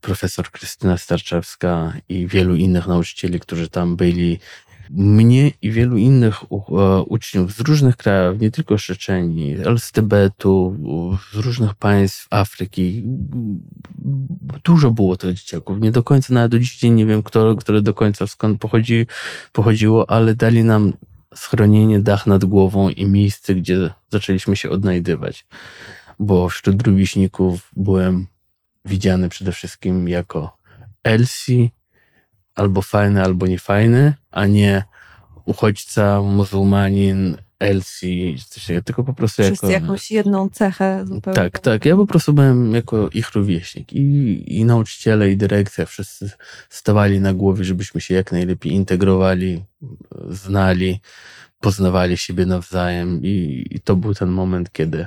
[0.00, 4.38] profesor Krystyna Starczewska i wielu innych nauczycieli, którzy tam byli,
[4.90, 10.76] mnie i wielu innych e, uczniów z różnych krajów, nie tylko Czeczenii, ale z Tybetu,
[11.32, 13.02] z różnych państw Afryki.
[14.64, 15.80] Dużo było tych dzieciaków.
[15.80, 19.06] Nie do końca, nawet do dziś nie wiem, kto, które do końca skąd pochodzi,
[19.52, 20.92] pochodziło, ale dali nam
[21.34, 25.46] schronienie, dach nad głową i miejsce, gdzie zaczęliśmy się odnajdywać.
[26.18, 28.26] Bo wśród rówieśników byłem
[28.84, 30.56] widziany przede wszystkim jako
[31.04, 31.70] Elsie,
[32.54, 34.84] albo fajny, albo niefajny, a nie
[35.44, 39.84] uchodźca, muzułmanin, Elsie, coś takiego, tylko po prostu Wszyscy jako...
[39.84, 41.36] jakąś jedną cechę zupełnie.
[41.36, 41.84] Tak, tak.
[41.84, 43.92] Ja po prostu byłem jako ich rówieśnik.
[43.92, 46.30] I, I nauczyciele, i dyrekcja wszyscy
[46.68, 49.64] stawali na głowie, żebyśmy się jak najlepiej integrowali,
[50.30, 51.00] znali,
[51.60, 53.20] poznawali siebie nawzajem.
[53.22, 55.06] I, I to był ten moment, kiedy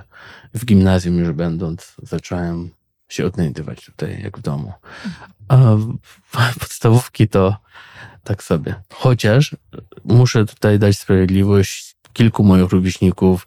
[0.53, 2.69] w gimnazjum już będąc, zacząłem
[3.07, 4.73] się odnajdywać tutaj jak w domu.
[5.47, 5.57] A
[6.25, 7.57] w podstawówki to
[8.23, 8.75] tak sobie.
[8.93, 9.55] Chociaż
[10.05, 13.45] muszę tutaj dać sprawiedliwość kilku moich rówieśników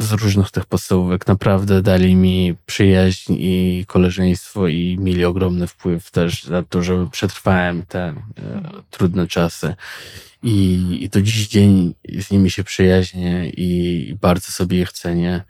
[0.00, 6.44] z różnych tych podstawówek naprawdę dali mi przyjaźń i koleżeństwo i mieli ogromny wpływ też
[6.44, 8.14] na to, że przetrwałem te e,
[8.90, 9.74] trudne czasy.
[10.42, 15.44] I, I do dziś dzień z nimi się przyjaźnię i bardzo sobie ich cenię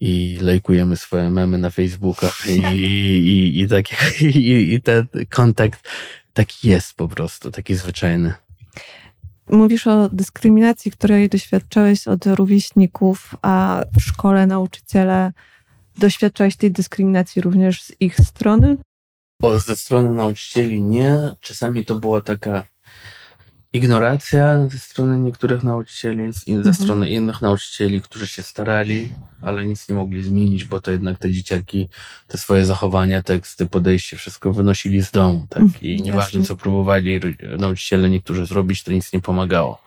[0.00, 3.86] i lajkujemy swoje memy na Facebookach i, i, i, tak,
[4.22, 5.88] i, i ten kontakt
[6.32, 8.34] taki jest po prostu, taki zwyczajny.
[9.50, 15.32] Mówisz o dyskryminacji, której doświadczałeś od rówieśników, a w szkole nauczyciele
[15.98, 18.76] doświadczałeś tej dyskryminacji również z ich strony?
[19.40, 21.34] Bo ze strony nauczycieli nie.
[21.40, 22.64] Czasami to była taka
[23.74, 26.74] ignoracja ze strony niektórych nauczycieli, ze mhm.
[26.74, 31.30] strony innych nauczycieli, którzy się starali, ale nic nie mogli zmienić, bo to jednak te
[31.30, 31.88] dzieciaki
[32.28, 35.46] te swoje zachowania, teksty, podejście, wszystko wynosili z domu.
[35.50, 35.62] Tak?
[35.82, 37.20] I mhm, nieważne, co próbowali
[37.58, 39.82] nauczyciele niektórzy zrobić, to nic nie pomagało.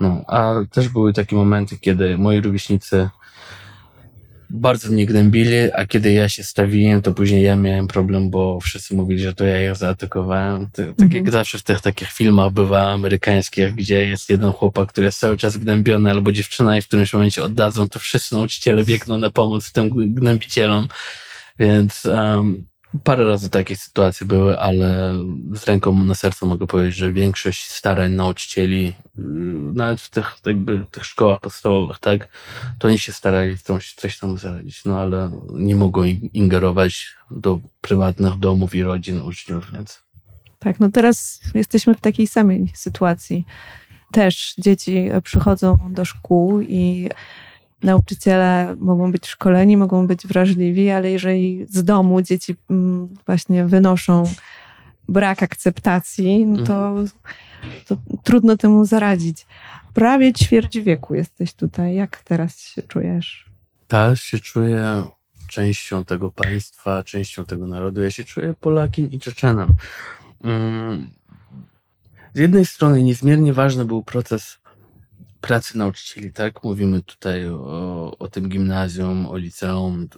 [0.00, 3.10] No, a też były takie momenty, kiedy moi rówieśnicy
[4.50, 8.94] bardzo mnie gnębili, a kiedy ja się stawiłem, to później ja miałem problem, bo wszyscy
[8.94, 10.70] mówili, że to ja ich zaatakowałem.
[10.72, 11.12] Tak mhm.
[11.12, 15.36] jak zawsze w tych takich filmach bywa amerykańskich, gdzie jest jeden chłopak, który jest cały
[15.36, 19.72] czas gnębiony, albo dziewczyna i w którymś momencie oddadzą, to wszyscy nauczyciele biegną na pomoc
[19.72, 20.88] tym gnębicielom.
[21.58, 22.66] Więc um,
[23.04, 25.14] Parę razy takie sytuacje były, ale
[25.54, 30.86] z ręką na sercu mogę powiedzieć, że większość starań nauczycieli, mm, nawet w tych, jakby,
[30.90, 32.28] tych szkołach podstawowych, tak,
[32.78, 38.38] to oni się starali coś, coś tam zaradzić, no ale nie mogą ingerować do prywatnych
[38.38, 40.02] domów i rodzin uczniów, więc.
[40.58, 43.46] Tak, no teraz jesteśmy w takiej samej sytuacji.
[44.12, 47.08] Też dzieci przychodzą do szkół i
[47.82, 54.24] nauczyciele mogą być szkoleni, mogą być wrażliwi, ale jeżeli z domu dzieci mm, właśnie wynoszą
[55.08, 57.08] brak akceptacji, no to, mhm.
[57.86, 59.46] to trudno temu zaradzić.
[59.94, 61.94] Prawie ćwierć wieku jesteś tutaj.
[61.94, 63.50] Jak teraz się czujesz?
[63.88, 65.04] Teraz się czuję
[65.48, 68.02] częścią tego państwa, częścią tego narodu.
[68.02, 69.68] Ja się czuję Polakiem i Czeczenem.
[70.44, 71.10] Mm.
[72.34, 74.58] Z jednej strony niezmiernie ważny był proces
[75.40, 76.64] pracy nauczycieli, tak?
[76.64, 80.08] Mówimy tutaj o, o tym gimnazjum, o liceum.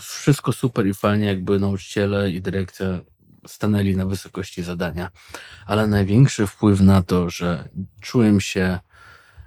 [0.00, 3.00] Wszystko super i fajnie, jakby nauczyciele i dyrekcja
[3.46, 5.10] stanęli na wysokości zadania.
[5.66, 7.68] Ale największy wpływ na to, że
[8.00, 8.78] czułem się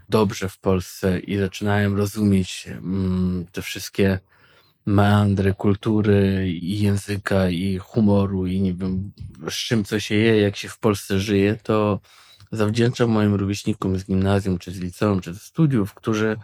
[0.10, 4.20] dobrze w Polsce i zaczynałem rozumieć mm, te wszystkie
[4.86, 9.12] meandry kultury i języka i humoru i nie wiem,
[9.50, 12.00] z czym co się je, jak się w Polsce żyje, to
[12.52, 16.38] zawdzięczam moim rówieśnikom z gimnazjum, czy z liceum, czy ze studiów, którzy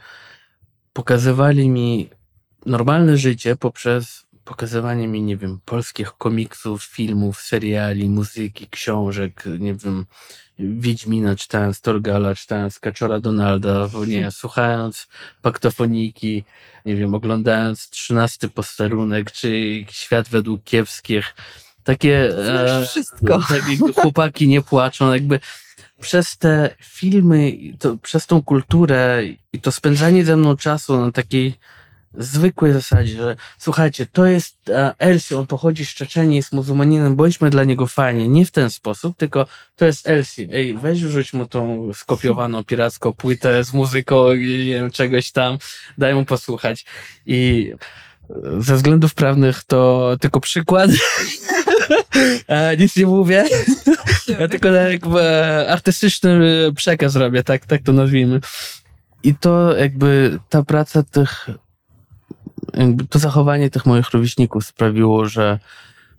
[0.93, 2.09] pokazywali mi
[2.65, 10.05] normalne życie poprzez pokazywanie mi, nie wiem, polskich komiksów, filmów, seriali, muzyki, książek, nie wiem,
[10.59, 15.07] Wiedźmina czytając Torgala, czytając Kaczora Donalda, nie, słuchając
[15.41, 16.43] paktofoniki,
[16.85, 19.49] nie wiem, oglądając trzynasty posterunek, czy
[19.89, 21.35] Świat według kiepskich.
[21.87, 22.37] Takie,
[22.79, 23.39] e, wszystko.
[23.49, 25.39] takie chłopaki nie płaczą, jakby
[26.01, 29.23] przez te filmy, to, przez tą kulturę
[29.53, 31.53] i to spędzanie ze mną czasu na takiej
[32.13, 37.49] zwykłej zasadzie, że słuchajcie, to jest uh, Elsie, on pochodzi z Czeczeni, jest muzułmaninem, bądźmy
[37.49, 38.27] dla niego fajnie.
[38.27, 39.45] Nie w ten sposób, tylko
[39.75, 40.49] to jest Elsie.
[40.53, 45.57] Ej, weź rzuć mu tą skopiowaną piracką płytę z muzyką, nie wiem, czegoś tam,
[45.97, 46.85] daj mu posłuchać.
[47.25, 47.71] I
[48.59, 50.91] ze względów prawnych to tylko przykład.
[52.79, 53.45] Nic nie mówię.
[54.39, 55.21] Ja tylko jakby
[55.69, 56.39] artystyczny
[56.75, 58.39] przekaz robię, tak, tak to nazwijmy.
[59.23, 61.49] I to jakby ta praca tych,
[63.09, 65.59] to zachowanie tych moich rówieśników sprawiło, że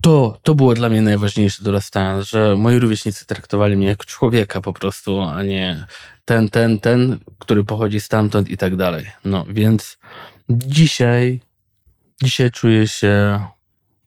[0.00, 4.72] to, to było dla mnie najważniejsze dorastając, że moi rówieśnicy traktowali mnie jak człowieka po
[4.72, 5.86] prostu, a nie
[6.24, 9.06] ten, ten, ten, który pochodzi stamtąd i tak dalej.
[9.24, 9.98] No więc
[10.50, 11.40] dzisiaj,
[12.22, 13.40] dzisiaj czuję się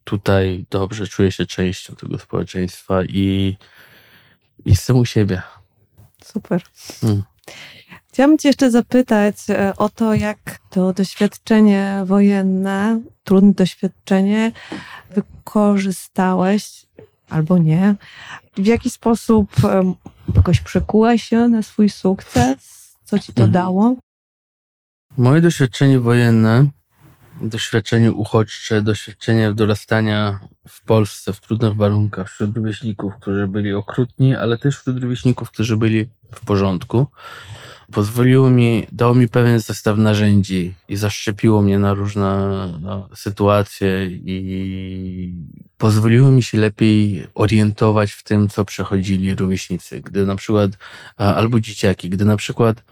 [0.03, 3.57] tutaj dobrze, czuję się częścią tego społeczeństwa i
[4.65, 5.41] jestem u siebie.
[6.23, 6.61] Super.
[7.01, 7.23] Hmm.
[8.07, 14.51] Chciałam Cię jeszcze zapytać e, o to, jak to doświadczenie wojenne, trudne doświadczenie,
[15.15, 16.85] wykorzystałeś
[17.29, 17.95] albo nie.
[18.57, 19.51] W jaki sposób
[20.35, 22.57] jakoś przekułeś się na swój sukces?
[23.03, 23.51] Co Ci to mhm.
[23.51, 23.95] dało?
[25.17, 26.65] Moje doświadczenie wojenne,
[27.41, 34.57] doświadczenie uchodźcze, doświadczenie dorastania w Polsce w trudnych warunkach wśród rówieśników, którzy byli okrutni, ale
[34.57, 37.07] też wśród rówieśników, którzy byli w porządku,
[37.91, 45.35] pozwoliło mi, dało mi pewien zestaw narzędzi i zaszczepiło mnie na różne no, sytuacje i
[45.77, 50.01] pozwoliło mi się lepiej orientować w tym, co przechodzili rówieśnicy.
[50.01, 50.71] Gdy na przykład,
[51.17, 52.83] albo dzieciaki, gdy na przykład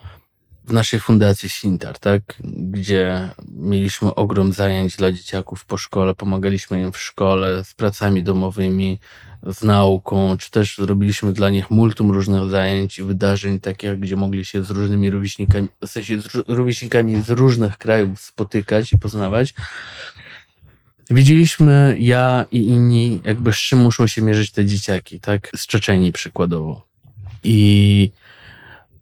[0.70, 6.92] w naszej fundacji Sintar, tak, gdzie mieliśmy ogrom zajęć dla dzieciaków po szkole, pomagaliśmy im
[6.92, 9.00] w szkole z pracami domowymi,
[9.44, 14.46] z nauką, czy też zrobiliśmy dla nich multum różnych zajęć i wydarzeń, takich, gdzie mogli
[14.46, 19.54] się z różnymi rówieśnikami, w sensie z rówieśnikami z różnych krajów spotykać i poznawać.
[21.10, 25.52] Widzieliśmy, ja i inni, jakby z czym muszą się mierzyć te dzieciaki, tak?
[25.56, 26.88] Z Czeczeni przykładowo.
[27.44, 28.12] I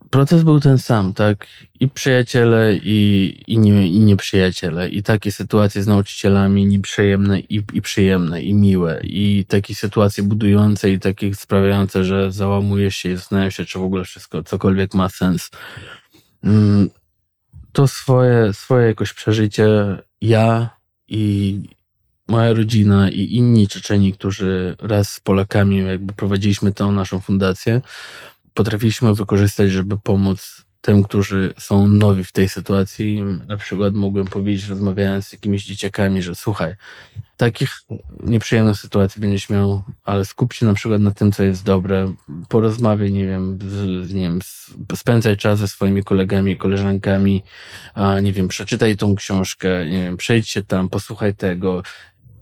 [0.09, 1.47] proces był ten sam, tak?
[1.79, 4.89] I przyjaciele, i, i, nie, i nieprzyjaciele.
[4.89, 9.01] I takie sytuacje z nauczycielami nieprzyjemne i, i przyjemne, i miłe.
[9.03, 13.83] I takie sytuacje budujące i takie sprawiające, że załamujesz się i zastanawiasz się, czy w
[13.83, 15.49] ogóle wszystko, cokolwiek ma sens.
[16.43, 16.89] Mm,
[17.71, 19.67] to swoje, swoje jakoś przeżycie
[20.21, 20.69] ja
[21.07, 21.61] i
[22.27, 27.81] moja rodzina i inni Czeczeni, którzy raz z Polakami jakby prowadziliśmy tę naszą fundację,
[28.57, 33.23] potrafiliśmy wykorzystać, żeby pomóc tym, którzy są nowi w tej sytuacji.
[33.47, 36.75] Na przykład mogłem powiedzieć, rozmawiając z jakimiś dzieciakami, że słuchaj,
[37.37, 37.81] takich
[38.23, 42.13] nieprzyjemnych sytuacji będziesz miał, ale skup się na przykład na tym, co jest dobre.
[42.49, 44.39] Porozmawiaj, nie wiem, z, nie wiem,
[44.95, 47.43] spędzaj czas ze swoimi kolegami, koleżankami,
[47.93, 51.83] a nie wiem, przeczytaj tą książkę, nie wiem, przejdź się tam, posłuchaj tego,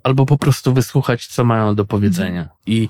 [0.04, 2.50] albo po prostu wysłuchać, co mają do powiedzenia.
[2.66, 2.90] I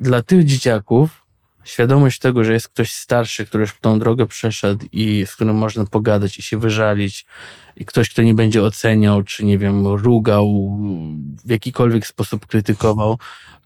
[0.00, 1.25] dla tych dzieciaków
[1.66, 5.86] świadomość tego, że jest ktoś starszy, który już tą drogę przeszedł i z którym można
[5.86, 7.26] pogadać i się wyżalić,
[7.76, 10.78] i ktoś, kto nie będzie oceniał, czy nie wiem, rugał,
[11.44, 13.18] w jakikolwiek sposób krytykował,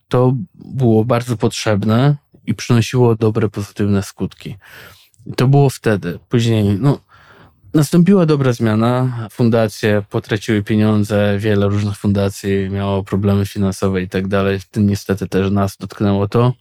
[0.09, 4.57] to było bardzo potrzebne i przynosiło dobre, pozytywne skutki.
[5.37, 6.19] To było wtedy.
[6.29, 6.99] Później, no,
[7.75, 9.29] Nastąpiła dobra zmiana.
[9.31, 14.59] Fundacje potraciły pieniądze, wiele różnych fundacji miało problemy finansowe i tak dalej.
[14.59, 16.53] W tym niestety też nas dotknęło to.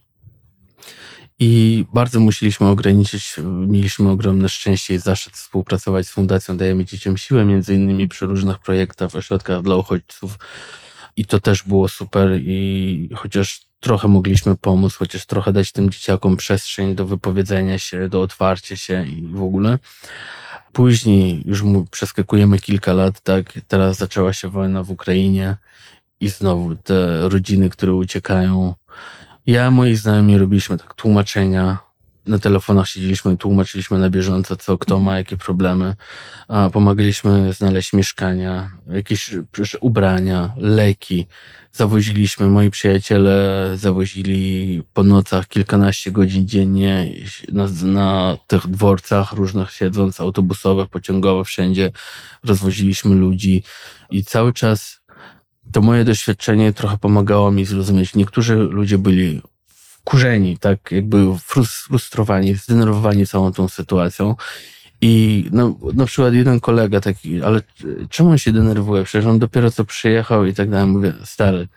[1.42, 7.44] I bardzo musieliśmy ograniczyć, mieliśmy ogromne szczęście i zaszczyt współpracować z Fundacją Dajemy Dzieciom Siłę,
[7.44, 10.38] między innymi przy różnych projektach, ośrodkach dla uchodźców.
[11.16, 16.36] I to też było super i chociaż trochę mogliśmy pomóc, chociaż trochę dać tym dzieciakom
[16.36, 19.78] przestrzeń do wypowiedzenia się, do otwarcia się i w ogóle.
[20.72, 25.56] Później już mu przeskakujemy kilka lat, tak, teraz zaczęła się wojna w Ukrainie
[26.20, 28.74] i znowu te rodziny, które uciekają,
[29.46, 31.78] ja, moi znajomi robiliśmy tak tłumaczenia.
[32.26, 35.96] Na telefonach siedzieliśmy tłumaczyliśmy na bieżąco, co kto ma, jakie problemy.
[36.72, 39.34] Pomagaliśmy znaleźć mieszkania, jakieś
[39.80, 41.26] ubrania, leki.
[41.72, 47.12] Zawoziliśmy, moi przyjaciele zawozili po nocach kilkanaście godzin dziennie
[47.52, 51.90] na, na tych dworcach różnych siedząc, autobusowych, pociągowych, wszędzie
[52.44, 53.62] rozwoziliśmy ludzi
[54.10, 54.99] i cały czas
[55.72, 58.14] to moje doświadczenie trochę pomagało mi zrozumieć.
[58.14, 61.26] Niektórzy ludzie byli wkurzeni, tak jakby
[61.88, 64.34] frustrowani, zdenerwowani całą tą sytuacją.
[65.00, 67.62] I no, na przykład jeden kolega taki, ale
[68.10, 69.04] czemu on się denerwuje?
[69.04, 70.86] Przecież on dopiero co przyjechał i tak dalej.
[70.86, 71.68] Mówię, stary,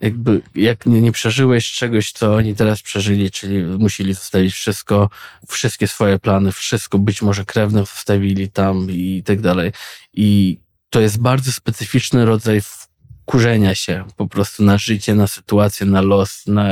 [0.00, 5.10] jakby jak nie, nie przeżyłeś czegoś, co oni teraz przeżyli, czyli musieli zostawić wszystko,
[5.48, 9.72] wszystkie swoje plany, wszystko, być może krewne zostawili tam i tak dalej.
[10.12, 10.58] I
[10.90, 12.60] to jest bardzo specyficzny rodzaj
[13.26, 16.46] wkurzenia się po prostu na życie, na sytuację, na los.
[16.46, 16.68] Na,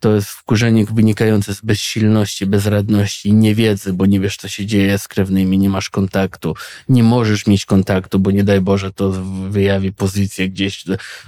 [0.00, 5.08] to jest wkurzenie wynikające z bezsilności, bezradności, niewiedzy, bo nie wiesz, co się dzieje z
[5.08, 6.54] krewnymi, nie masz kontaktu,
[6.88, 9.10] nie możesz mieć kontaktu, bo nie daj Boże, to
[9.50, 10.84] wyjawi pozycję gdzieś.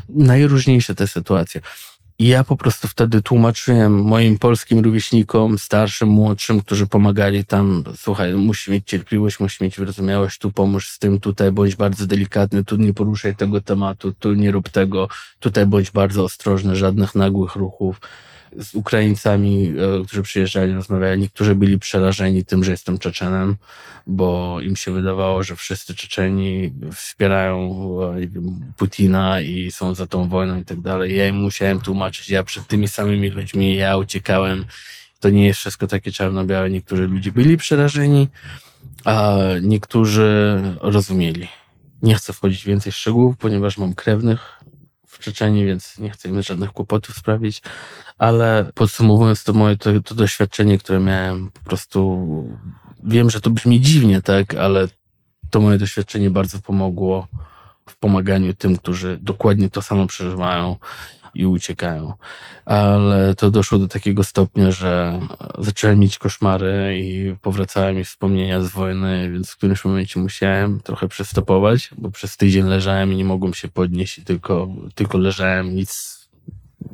[0.09, 1.61] Najróżniejsze te sytuacje.
[2.19, 8.35] I ja po prostu wtedy tłumaczyłem moim polskim rówieśnikom, starszym, młodszym, którzy pomagali tam, słuchaj,
[8.35, 12.77] musisz mieć cierpliwość, musisz mieć wyrozumiałość, tu pomóż z tym, tutaj bądź bardzo delikatny, tu
[12.77, 15.09] nie poruszaj tego tematu, tu nie rób tego,
[15.41, 18.01] tutaj bądź bardzo ostrożny, żadnych nagłych ruchów
[18.59, 21.21] z Ukraińcami, e, którzy przyjeżdżali, rozmawiali.
[21.21, 23.57] Niektórzy byli przerażeni tym, że jestem Czeczenem,
[24.07, 28.17] bo im się wydawało, że wszyscy Czeczeni wspierają e,
[28.77, 31.17] Putina i są za tą wojną i tak dalej.
[31.17, 34.65] Ja im musiałem tłumaczyć, ja przed tymi samymi ludźmi, ja uciekałem
[35.25, 36.71] to nie jest wszystko takie czarno-białe.
[36.71, 38.29] Niektórzy ludzie byli przerażeni,
[39.05, 41.49] a niektórzy rozumieli.
[42.03, 44.64] Nie chcę wchodzić w więcej szczegółów, ponieważ mam krewnych
[45.15, 47.63] w Czeczeniu, więc nie chcę im żadnych kłopotów sprawić,
[48.19, 52.19] ale podsumowując to moje to, to doświadczenie, które miałem, po prostu
[53.05, 54.89] wiem, że to brzmi dziwnie, tak, ale
[55.51, 57.29] to moje doświadczenie bardzo pomogło
[57.89, 60.77] w pomaganiu tym, którzy dokładnie to samo przeżywają
[61.35, 62.13] i uciekają.
[62.65, 65.21] Ale to doszło do takiego stopnia, że
[65.59, 71.09] zacząłem mieć koszmary i powracały mi wspomnienia z wojny, więc w którymś momencie musiałem trochę
[71.09, 76.19] przestopować, bo przez tydzień leżałem i nie mogłem się podnieść tylko, tylko leżałem, nic,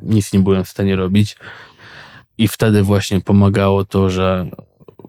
[0.01, 1.35] nic nie byłem w stanie robić.
[2.37, 4.49] I wtedy właśnie pomagało to, że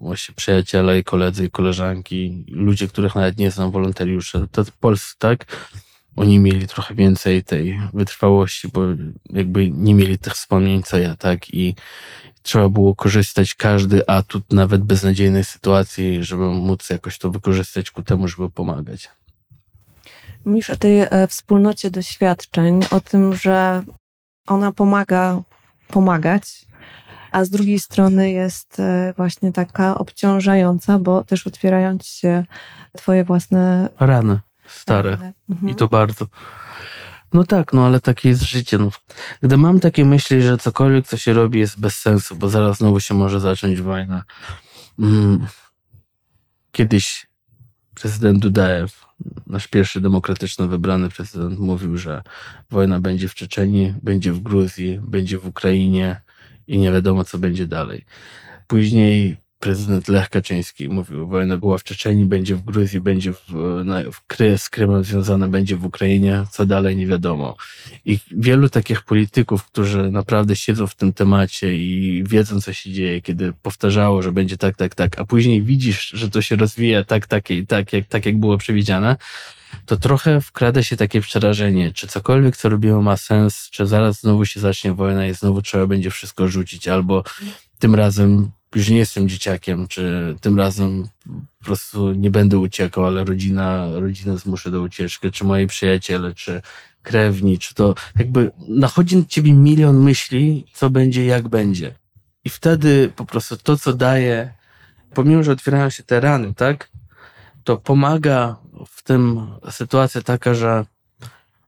[0.01, 5.47] właśnie przyjaciele i koledzy i koleżanki, ludzie, których nawet nie znam, wolontariusze, to polscy, tak?
[6.17, 8.81] Oni mieli trochę więcej tej wytrwałości, bo
[9.31, 11.55] jakby nie mieli tych wspomnień co ja, tak?
[11.55, 11.75] I
[12.43, 18.29] trzeba było korzystać każdy atut, nawet beznadziejnej sytuacji, żeby móc jakoś to wykorzystać ku temu,
[18.29, 19.11] żeby pomagać.
[20.45, 23.83] Mówisz o tej e, wspólnocie doświadczeń, o tym, że
[24.47, 25.43] ona pomaga
[25.89, 26.67] pomagać,
[27.33, 32.45] a z drugiej strony jest e, właśnie taka obciążająca, bo też otwierają ci się
[32.97, 34.41] twoje własne rany
[34.73, 35.33] stare.
[35.51, 35.73] Mhm.
[35.73, 36.27] I to bardzo.
[37.33, 38.79] No tak, no ale takie jest życie.
[38.79, 38.91] No.
[39.43, 43.01] Gdy mam takie myśli, że cokolwiek, co się robi, jest bez sensu, bo zaraz znowu
[43.01, 44.25] się może zacząć wojna.
[44.99, 45.47] Mm.
[46.73, 47.27] Kiedyś
[47.95, 49.05] prezydent Dudajew,
[49.47, 52.23] nasz pierwszy demokratyczny wybrany prezydent, mówił, że
[52.71, 56.21] wojna będzie w Czeczeniu, będzie w Gruzji, będzie w Ukrainie
[56.67, 58.05] i nie wiadomo, co będzie dalej.
[58.67, 63.41] Później prezydent Lech Kaczyński mówił, wojna była w Czeczeniu, będzie w Gruzji, będzie w,
[64.13, 67.57] w Kry, z Krymem związana, będzie w Ukrainie, co dalej nie wiadomo.
[68.05, 73.21] I wielu takich polityków, którzy naprawdę siedzą w tym temacie i wiedzą, co się dzieje,
[73.21, 77.27] kiedy powtarzało, że będzie tak, tak, tak, a później widzisz, że to się rozwija tak,
[77.27, 79.17] tak i tak, jak, tak jak było przewidziane,
[79.87, 84.45] to trochę wkrada się takie przerażenie, czy cokolwiek, co robimy ma sens, czy zaraz znowu
[84.45, 87.25] się zacznie wojna i znowu trzeba będzie wszystko rzucić, albo
[87.79, 91.09] tym razem już nie jestem dzieciakiem, czy tym razem
[91.59, 96.63] po prostu nie będę uciekał, ale rodzina, rodzinę zmuszę do ucieczki, czy moi przyjaciele, czy
[97.03, 101.95] krewni, czy to jakby nachodzi na ciebie milion myśli, co będzie, jak będzie.
[102.45, 104.53] I wtedy po prostu to, co daje,
[105.15, 106.91] pomimo, że otwierają się te rany, tak,
[107.65, 108.57] to pomaga
[108.87, 110.85] w tym sytuacja taka, że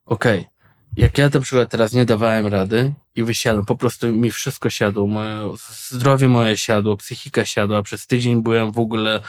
[0.07, 0.54] okej, okay,
[0.97, 5.07] jak ja na przykład teraz nie dawałem rady i wysiadłem, po prostu mi wszystko siadło,
[5.07, 5.51] moje
[5.91, 9.21] zdrowie moje siadło, psychika siadła, przez tydzień byłem w ogóle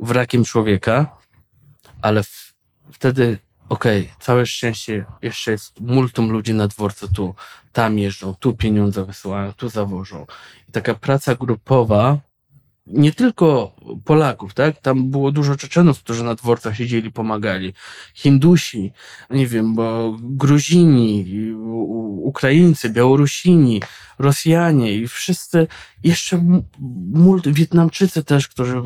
[0.00, 1.16] wrakiem człowieka,
[2.02, 2.54] ale w,
[2.92, 3.38] wtedy
[3.68, 7.34] okej, okay, całe szczęście, jeszcze jest multum ludzi na dworcu tu,
[7.72, 10.26] tam jeżdżą, tu pieniądze wysyłają, tu zawożą.
[10.68, 12.18] I taka praca grupowa
[12.86, 14.80] nie tylko Polaków, tak?
[14.80, 17.72] Tam było dużo Czeczenów, którzy na dworcach siedzieli, pomagali.
[18.14, 18.92] Hindusi,
[19.30, 21.26] nie wiem, bo Gruzini,
[22.22, 23.82] Ukraińcy, Białorusini,
[24.18, 25.66] Rosjanie i wszyscy,
[26.04, 26.62] jeszcze
[27.12, 28.82] multi, Wietnamczycy też, którzy,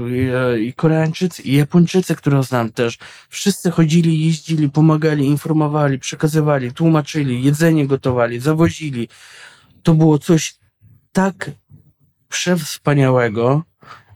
[0.61, 2.99] i Koreańczycy, i Japończycy, których znam też.
[3.29, 9.09] Wszyscy chodzili, jeździli, pomagali, informowali, przekazywali, tłumaczyli, jedzenie gotowali, zawozili.
[9.83, 10.57] To było coś
[11.13, 11.51] tak
[12.29, 13.63] przewspaniałego,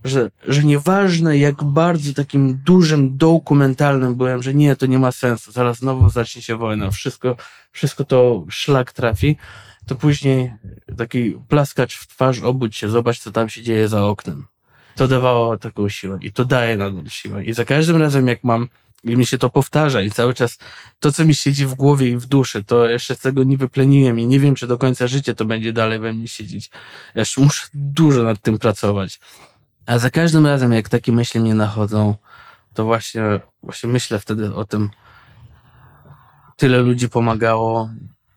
[0.05, 5.53] że, że nieważne jak bardzo takim dużym dokumentalnym byłem, że nie, to nie ma sensu,
[5.53, 7.37] zaraz znowu zacznie się wojna, wszystko,
[7.73, 9.37] wszystko to szlak trafi,
[9.87, 10.53] to później
[10.97, 14.47] taki plaskacz w twarz, obudź się, zobacz co tam się dzieje za oknem.
[14.97, 17.45] To dawało taką siłę i to daje nadal siłę.
[17.45, 18.69] I za każdym razem jak mam
[19.05, 20.59] i mi się to powtarza i cały czas
[21.01, 24.21] to, co mi siedzi w głowie i w duszy, to jeszcze z tego nie wypleniłem
[24.21, 26.71] i nie wiem, czy do końca życia to będzie dalej we mnie siedzieć.
[27.15, 29.21] Jeszcze muszę dużo nad tym pracować.
[29.87, 32.15] A za każdym razem, jak takie myśli mnie nachodzą,
[32.75, 33.23] to właśnie,
[33.63, 34.91] właśnie myślę wtedy o tym,
[36.57, 37.91] tyle ludzi pomagało,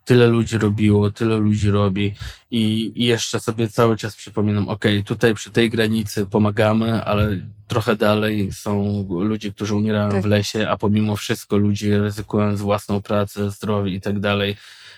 [0.05, 2.13] tyle ludzi robiło, tyle ludzi robi.
[2.51, 7.95] I, i jeszcze sobie cały czas przypominam, ok, tutaj przy tej granicy pomagamy, ale trochę
[7.95, 10.21] dalej są ludzie, którzy umierają tak.
[10.21, 14.55] w lesie, a pomimo wszystko ludzie ryzykując własną pracę, zdrowie i tak dalej,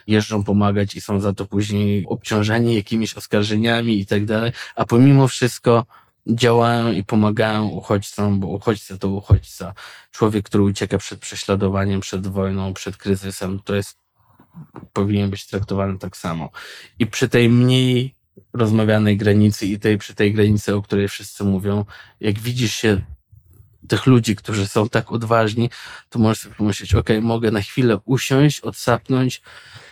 [0.08, 5.28] jeżdżą pomagać i są za to później obciążeni jakimiś oskarżeniami i tak dalej, a pomimo
[5.28, 5.86] wszystko
[6.30, 9.74] działają i pomagają uchodźcom, bo uchodźca to uchodźca.
[10.12, 13.98] Człowiek, który ucieka przed prześladowaniem, przed wojną, przed kryzysem, to jest,
[14.94, 16.50] powinien być traktowany tak samo.
[17.00, 18.16] I przy tej mniej
[18.54, 21.86] rozmawianej granicy i tej, przy tej granicy, o której wszyscy mówią,
[22.20, 23.02] jak widzisz się
[23.88, 25.70] tych ludzi, którzy są tak odważni,
[26.10, 29.42] to możesz sobie pomyśleć, ok, mogę na chwilę usiąść, odsapnąć.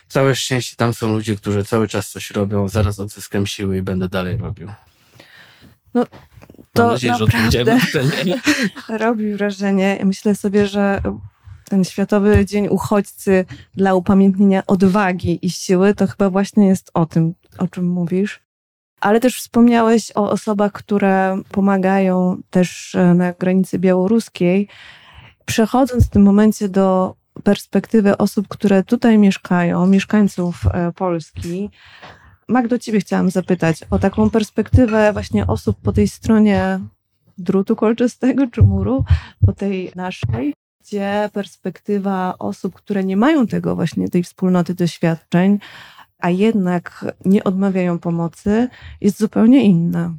[0.08, 4.08] Całe szczęście tam są ludzie, którzy cały czas coś robią, zaraz odzyskam siły i będę
[4.08, 4.68] dalej robił.
[5.96, 6.06] No,
[6.72, 8.40] To Mam nadzieję, że naprawdę pytanie.
[9.04, 9.98] robi wrażenie.
[10.04, 11.02] Myślę sobie, że
[11.64, 13.44] ten Światowy Dzień Uchodźcy
[13.74, 18.40] dla upamiętnienia odwagi i siły to chyba właśnie jest o tym, o czym mówisz.
[19.00, 24.68] Ale też wspomniałeś o osobach, które pomagają też e, na granicy białoruskiej.
[25.44, 31.70] Przechodząc w tym momencie do perspektywy osób, które tutaj mieszkają, mieszkańców e, Polski,
[32.48, 36.80] Magdo, ciebie chciałam zapytać o taką perspektywę właśnie osób po tej stronie
[37.38, 39.04] drutu kolczastego czy muru,
[39.46, 45.58] po tej naszej, gdzie perspektywa osób, które nie mają tego właśnie, tej wspólnoty doświadczeń,
[46.18, 48.68] a jednak nie odmawiają pomocy,
[49.00, 50.14] jest zupełnie inna.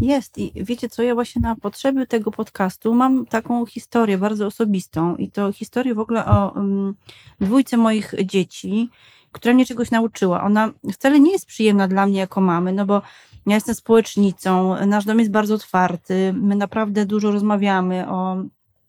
[0.00, 5.16] Jest i wiecie co, ja właśnie na potrzeby tego podcastu mam taką historię bardzo osobistą
[5.16, 6.94] i to historię w ogóle o um,
[7.40, 8.90] dwójce moich dzieci,
[9.32, 10.42] która mnie czegoś nauczyła.
[10.42, 13.02] Ona wcale nie jest przyjemna dla mnie jako mamy, no bo
[13.46, 18.36] ja jestem społecznicą, nasz dom jest bardzo otwarty, my naprawdę dużo rozmawiamy o,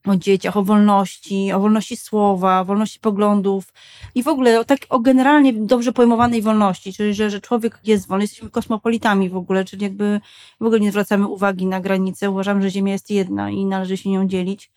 [0.06, 3.74] o dzieciach, o wolności, o wolności słowa, wolności poglądów
[4.16, 8.08] i w ogóle o, tak, o generalnie dobrze pojmowanej wolności, czyli że, że człowiek jest
[8.08, 10.22] wolny, jesteśmy kosmopolitami w ogóle, czyli jakby
[10.60, 14.10] w ogóle nie zwracamy uwagi na granice, uważam, że Ziemia jest jedna i należy się
[14.10, 14.72] nią dzielić.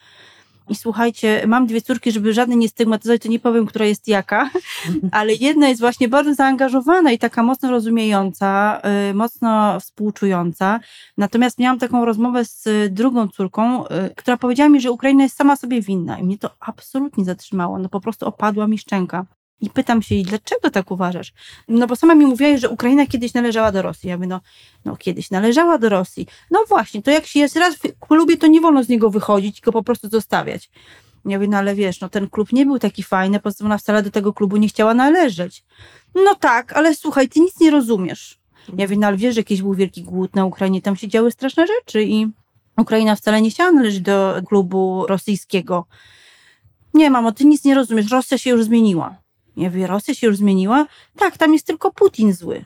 [0.68, 4.50] I słuchajcie, mam dwie córki, żeby żadnej nie stygmatyzować, to nie powiem, która jest jaka,
[5.12, 10.80] ale jedna jest właśnie bardzo zaangażowana i taka mocno rozumiejąca, y, mocno współczująca.
[11.18, 15.56] Natomiast miałam taką rozmowę z drugą córką, y, która powiedziała mi, że Ukraina jest sama
[15.56, 16.18] sobie winna.
[16.18, 17.78] I mnie to absolutnie zatrzymało.
[17.78, 19.26] No po prostu opadła mi szczęka.
[19.60, 21.32] I pytam się dlaczego tak uważasz?
[21.68, 24.08] No bo sama mi mówiła, że Ukraina kiedyś należała do Rosji.
[24.08, 24.40] Ja mówię, no,
[24.84, 26.26] no kiedyś należała do Rosji.
[26.50, 29.60] No właśnie, to jak się jest raz w klubie, to nie wolno z niego wychodzić
[29.60, 30.70] go po prostu zostawiać.
[31.24, 33.78] Ja mówię, no ale wiesz, no ten klub nie był taki fajny, poza tym ona
[33.78, 35.64] wcale do tego klubu nie chciała należeć.
[36.14, 38.38] No tak, ale słuchaj, ty nic nie rozumiesz.
[38.68, 41.30] Ja mówię, no ale wiesz, że jakiś był wielki głód na Ukrainie, tam się działy
[41.30, 42.26] straszne rzeczy i
[42.78, 45.86] Ukraina wcale nie chciała należeć do klubu rosyjskiego.
[46.94, 49.23] Nie, mamo, ty nic nie rozumiesz, Rosja się już zmieniła.
[49.56, 50.86] Ja mówię, Rosja się już zmieniła?
[51.16, 52.64] Tak, tam jest tylko Putin zły.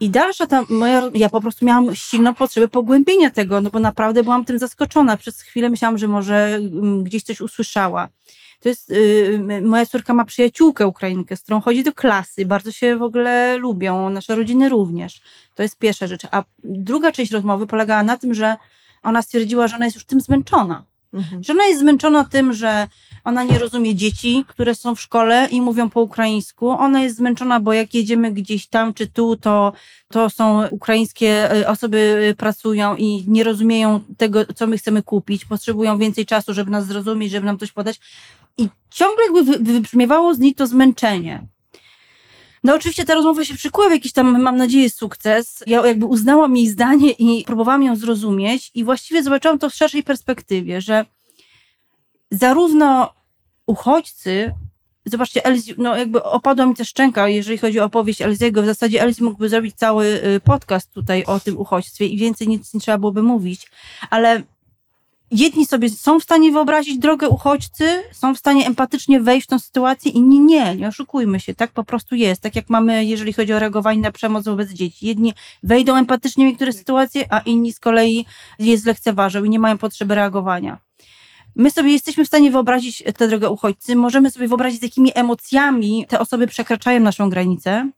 [0.00, 4.22] I dalsza ta moja, ja po prostu miałam silną potrzebę pogłębienia tego, no bo naprawdę
[4.22, 5.16] byłam tym zaskoczona.
[5.16, 8.08] Przez chwilę myślałam, że może mm, gdzieś coś usłyszała.
[8.60, 12.96] To jest, yy, moja córka ma przyjaciółkę Ukrainkę, z którą chodzi do klasy, bardzo się
[12.96, 15.20] w ogóle lubią, nasze rodziny również.
[15.54, 16.22] To jest pierwsza rzecz.
[16.30, 18.56] A druga część rozmowy polegała na tym, że
[19.02, 20.84] ona stwierdziła, że ona jest już tym zmęczona.
[21.12, 21.42] Mhm.
[21.44, 22.88] Że ona jest zmęczona tym, że
[23.24, 26.70] ona nie rozumie dzieci, które są w szkole i mówią po ukraińsku.
[26.70, 29.72] Ona jest zmęczona, bo jak jedziemy gdzieś tam czy tu, to,
[30.08, 35.44] to są ukraińskie y, osoby y, pracują i nie rozumieją tego, co my chcemy kupić.
[35.44, 38.00] Potrzebują więcej czasu, żeby nas zrozumieć, żeby nam coś podać.
[38.58, 41.46] I ciągle jakby wy- wybrzmiewało z niej to zmęczenie.
[42.64, 45.64] No oczywiście ta rozmowa się przykuła w jakiś tam, mam nadzieję, sukces.
[45.66, 50.02] Ja jakby uznałam jej zdanie i próbowałam ją zrozumieć i właściwie zobaczyłam to w szerszej
[50.02, 51.04] perspektywie, że
[52.30, 53.14] zarówno
[53.66, 54.54] uchodźcy,
[55.04, 58.62] zobaczcie, Elzi, no jakby opadła mi też szczęka, jeżeli chodzi o opowieść Elziego.
[58.62, 62.74] W zasadzie Elzi mógłby zrobić cały y, podcast tutaj o tym uchodźstwie i więcej nic
[62.74, 63.70] nie trzeba byłoby mówić,
[64.10, 64.42] ale
[65.30, 69.58] jedni sobie są w stanie wyobrazić drogę uchodźcy, są w stanie empatycznie wejść w tą
[69.58, 72.42] sytuację, inni nie, nie oszukujmy się, tak po prostu jest.
[72.42, 75.06] Tak jak mamy, jeżeli chodzi o reagowanie na przemoc wobec dzieci.
[75.06, 78.26] Jedni wejdą empatycznie w niektóre sytuacje, a inni z kolei
[78.58, 80.78] je zlekceważą i nie mają potrzeby reagowania.
[81.56, 86.06] My sobie jesteśmy w stanie wyobrazić tę drogę uchodźcy, możemy sobie wyobrazić, z jakimi emocjami
[86.08, 87.90] te osoby przekraczają naszą granicę,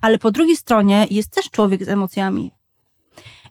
[0.00, 2.50] ale po drugiej stronie jest też człowiek z emocjami.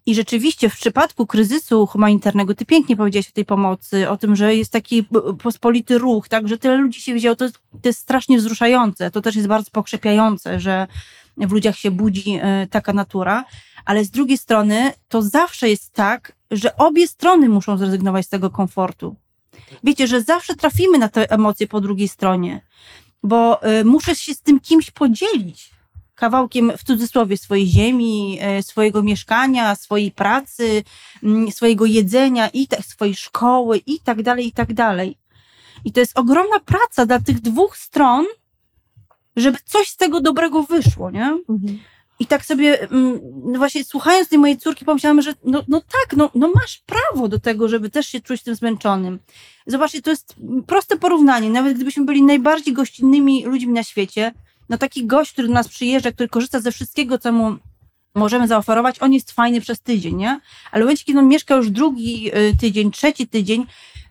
[0.06, 4.56] I rzeczywiście w przypadku kryzysu humanitarnego, ty pięknie powiedziałaś o tej pomocy, o tym, że
[4.56, 5.06] jest taki
[5.43, 9.22] pospolity ruch, tak, że tyle ludzi się wzięło, to jest, to jest strasznie wzruszające, to
[9.22, 10.88] też jest bardzo pokrzepiające, że
[11.38, 13.45] w ludziach się budzi e, taka natura,
[13.86, 18.49] ale z drugiej strony to zawsze jest tak, że obie strony muszą zrezygnować z tego
[18.49, 19.16] komfortu.
[19.84, 22.62] Wiecie, że zawsze trafimy na te emocje po drugiej stronie,
[23.24, 25.74] bo y, muszę się z tym kimś podzielić
[26.16, 30.84] kawałkiem w cudzysłowie swojej ziemi, e, swojego mieszkania, swojej pracy,
[31.24, 35.18] mm, swojego jedzenia i tak, swojej szkoły i tak dalej, i tak dalej.
[35.86, 38.26] I to jest ogromna praca dla tych dwóch stron,
[39.36, 41.38] żeby coś z tego dobrego wyszło, nie?
[41.49, 41.80] Mhm.
[42.20, 46.18] I tak sobie, mm, no właśnie słuchając tej mojej córki, pomyślałam, że no, no tak,
[46.18, 49.20] no, no masz prawo do tego, żeby też się czuć tym zmęczonym.
[49.68, 50.36] Zobaczcie, to jest
[50.68, 51.49] proste porównanie.
[51.49, 54.32] Nawet gdybyśmy byli najbardziej gościnnymi ludźmi na świecie,
[54.70, 57.55] no taki gość, który do nas przyjeżdża, który korzysta ze wszystkiego, co mu
[58.16, 60.39] możemy zaoferować, on jest fajny przez tydzień, nie?
[60.72, 63.66] Ale w momencie, kiedy on mieszka już drugi y, tydzień, trzeci tydzień,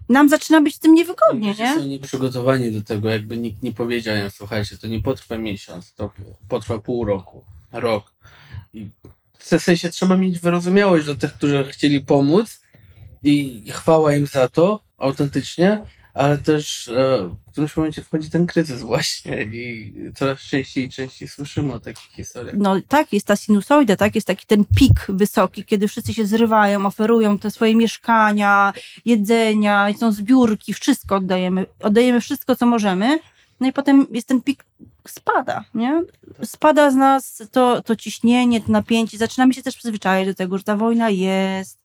[0.09, 1.75] nam zaczyna być z tym niewygodnie, Ludzie nie?
[1.75, 6.11] są nieprzygotowani do tego, jakby nikt nie powiedział im, słuchajcie, to nie potrwa miesiąc, to
[6.49, 8.15] potrwa pół roku, rok.
[8.73, 8.91] I
[9.39, 12.61] W sensie trzeba mieć wyrozumiałość do tych, którzy chcieli pomóc
[13.23, 15.81] i chwała im za to autentycznie,
[16.15, 21.29] ale też e, w którymś momencie wchodzi ten kryzys właśnie i coraz częściej i częściej
[21.29, 22.55] słyszymy o takich historiach.
[22.59, 26.87] No tak, jest ta sinusoida, tak, jest taki ten pik wysoki, kiedy wszyscy się zrywają,
[26.87, 28.73] oferują te swoje mieszkania,
[29.05, 33.19] jedzenia, są zbiórki, wszystko oddajemy, oddajemy wszystko, co możemy,
[33.61, 34.65] no i potem jest ten pik,
[35.09, 36.03] spada, nie?
[36.45, 40.65] Spada z nas to, to ciśnienie, to napięcie, zaczynamy się też przyzwyczajać do tego, że
[40.65, 41.79] ta wojna jest,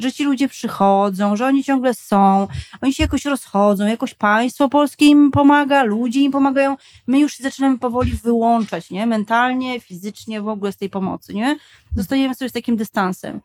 [0.00, 2.48] że ci ludzie przychodzą, że oni ciągle są,
[2.80, 6.76] oni się jakoś rozchodzą, jakoś państwo polskie im pomaga, ludzie im pomagają.
[7.06, 9.06] My już się zaczynamy powoli wyłączać, nie?
[9.06, 11.58] Mentalnie, fizycznie w ogóle z tej pomocy, nie?
[11.96, 13.40] Zostajemy sobie z takim dystansem.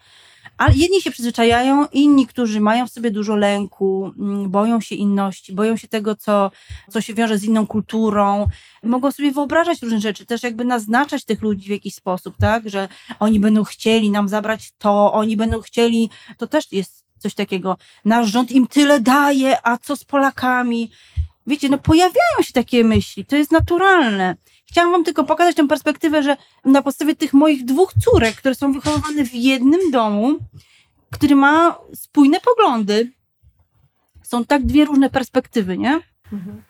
[0.58, 5.54] Ale jedni się przyzwyczajają, inni, którzy mają w sobie dużo lęku, mm, boją się inności,
[5.54, 6.52] boją się tego, co,
[6.92, 8.48] co się wiąże z inną kulturą,
[8.84, 12.88] mogą sobie wyobrażać różne rzeczy, też jakby naznaczać tych ludzi w jakiś sposób, tak, że
[13.20, 18.32] oni będą chcieli nam zabrać to, oni będą chcieli, to też jest coś takiego, nasz
[18.32, 20.92] rząd im tyle daje, a co z Polakami?
[21.48, 24.36] Wiecie, no pojawiają się takie myśli, to jest naturalne.
[24.76, 28.74] Chciałam wam tylko pokazać tę perspektywę, że na podstawie tych moich dwóch córek, które są
[28.74, 30.40] wychowywane w jednym domu,
[31.12, 33.12] który ma spójne poglądy,
[34.24, 36.02] są tak dwie różne perspektywy, nie?
[36.34, 36.64] Mhm.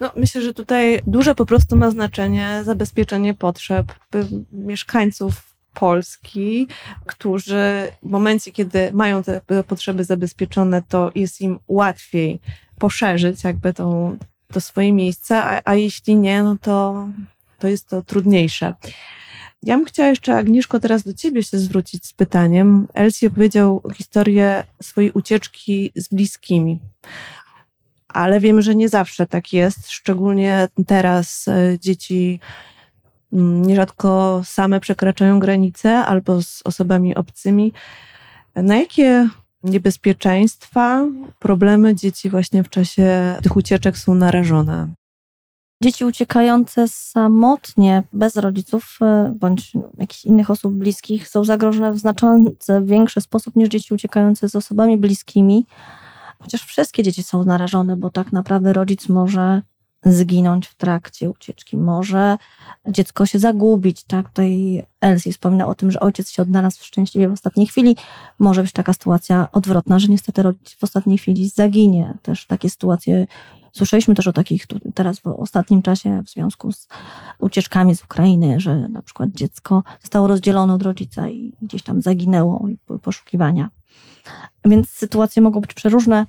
[0.00, 3.92] No, myślę, że tutaj duże po prostu ma znaczenie zabezpieczenie potrzeb
[4.52, 6.68] mieszkańców Polski,
[7.06, 12.40] którzy w momencie, kiedy mają te potrzeby zabezpieczone, to jest im łatwiej
[12.78, 14.18] poszerzyć jakby tą,
[14.52, 17.08] to swoje miejsce, a, a jeśli nie, no to,
[17.62, 18.74] to jest to trudniejsze.
[19.62, 22.88] Ja bym chciała jeszcze, Agnieszko, teraz do ciebie się zwrócić z pytaniem.
[22.94, 26.78] Elsie opowiedział historię swojej ucieczki z bliskimi.
[28.08, 32.40] Ale wiem, że nie zawsze tak jest, szczególnie teraz e, dzieci
[33.32, 37.72] mm, nierzadko same przekraczają granice albo z osobami obcymi.
[38.56, 39.28] Na jakie
[39.62, 41.06] niebezpieczeństwa,
[41.38, 44.88] problemy dzieci właśnie w czasie tych ucieczek są narażone?
[45.82, 52.84] Dzieci uciekające samotnie, bez rodziców e, bądź jakichś innych osób bliskich są zagrożone w znacząco
[52.84, 55.66] większy sposób niż dzieci uciekające z osobami bliskimi.
[56.38, 59.62] Chociaż wszystkie dzieci są narażone, bo tak naprawdę rodzic może
[60.04, 62.36] zginąć w trakcie ucieczki, może
[62.88, 64.28] dziecko się zagubić, tak?
[64.28, 67.96] Tutaj Elsie wspomina o tym, że ojciec się odnalazł szczęśliwie w ostatniej chwili.
[68.38, 72.14] Może być taka sytuacja odwrotna, że niestety rodzic w ostatniej chwili zaginie.
[72.22, 73.26] Też takie sytuacje
[73.72, 76.88] Słyszeliśmy też o takich teraz w ostatnim czasie w związku z
[77.38, 82.68] ucieczkami z Ukrainy, że na przykład dziecko zostało rozdzielone od rodzica i gdzieś tam zaginęło
[82.68, 83.70] i były poszukiwania.
[84.64, 86.26] Więc sytuacje mogą być przeróżne.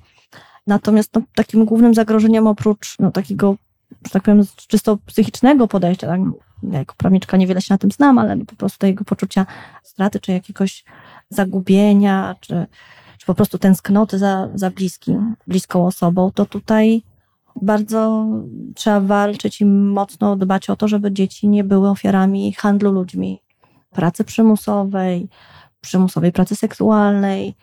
[0.66, 3.56] Natomiast no, takim głównym zagrożeniem oprócz no, takiego,
[4.04, 6.20] że tak powiem, czysto psychicznego podejścia, tak,
[6.62, 9.46] ja jako prawniczka niewiele się na tym znam, ale po prostu tego poczucia
[9.82, 10.84] straty, czy jakiegoś
[11.30, 12.66] zagubienia, czy,
[13.18, 17.02] czy po prostu tęsknoty za, za bliskim, bliską osobą, to tutaj
[17.62, 18.26] bardzo
[18.74, 23.40] trzeba walczyć i mocno dbać o to, żeby dzieci nie były ofiarami handlu ludźmi,
[23.90, 25.28] pracy przymusowej,
[25.80, 27.54] przymusowej pracy seksualnej.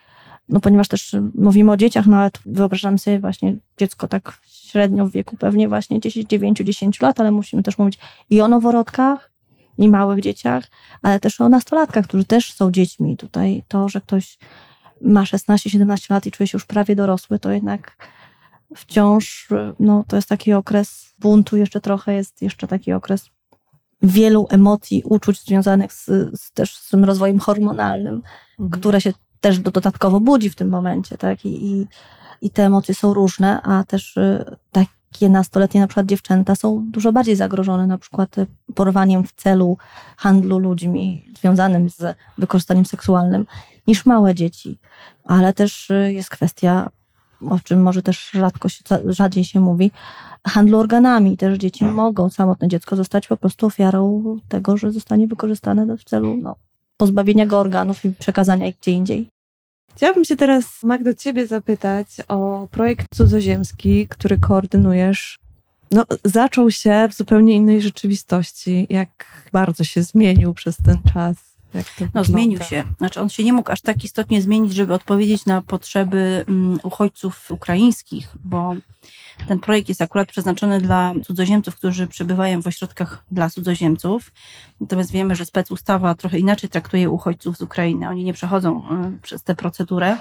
[0.48, 5.12] No ponieważ też mówimy o dzieciach, no ale wyobrażam sobie właśnie dziecko tak średnio w
[5.12, 7.98] wieku pewnie właśnie 10, 9, 10 lat, ale musimy też mówić
[8.30, 9.32] i o noworodkach,
[9.78, 10.64] i małych dzieciach,
[11.02, 13.16] ale też o nastolatkach, którzy też są dziećmi.
[13.16, 14.38] Tutaj to, że ktoś
[15.00, 17.96] ma 16-17 lat i czuje się już prawie dorosły, to jednak
[18.76, 19.48] wciąż
[19.80, 23.30] no, to jest taki okres buntu, jeszcze trochę jest jeszcze taki okres
[24.02, 26.04] wielu emocji, uczuć związanych z,
[26.40, 28.22] z też z tym rozwojem hormonalnym,
[28.60, 28.70] mhm.
[28.70, 31.44] które się też dodatkowo budzi w tym momencie, tak?
[31.44, 31.86] I, i,
[32.42, 37.12] I, te emocje są różne, a też y, takie nastoletnie na przykład dziewczęta są dużo
[37.12, 39.76] bardziej zagrożone na przykład y, porwaniem w celu
[40.16, 43.46] handlu ludźmi związanym z wykorzystaniem seksualnym
[43.86, 44.78] niż małe dzieci.
[45.24, 46.90] Ale też y, jest kwestia
[47.50, 49.90] o czym może też rzadko się, rzadziej się mówi,
[50.46, 51.36] handlu organami.
[51.36, 56.36] Też dzieci mogą, samotne dziecko zostać po prostu ofiarą tego, że zostanie wykorzystane w celu
[56.36, 56.56] no,
[56.96, 59.28] pozbawienia go organów i przekazania ich gdzie indziej.
[59.96, 65.38] Chciałabym się teraz, Magdo, ciebie zapytać o projekt cudzoziemski, który koordynujesz.
[65.90, 68.86] No, zaczął się w zupełnie innej rzeczywistości.
[68.90, 71.51] Jak bardzo się zmienił przez ten czas?
[72.14, 72.84] No, zmienił się.
[72.98, 77.50] Znaczy, on się nie mógł aż tak istotnie zmienić, żeby odpowiedzieć na potrzeby um, uchodźców
[77.50, 78.74] ukraińskich, bo
[79.48, 84.32] ten projekt jest akurat przeznaczony dla cudzoziemców, którzy przebywają w ośrodkach dla cudzoziemców.
[84.80, 88.08] Natomiast wiemy, że specustawa trochę inaczej traktuje uchodźców z Ukrainy.
[88.08, 88.82] Oni nie przechodzą
[89.16, 90.16] y, przez tę procedurę.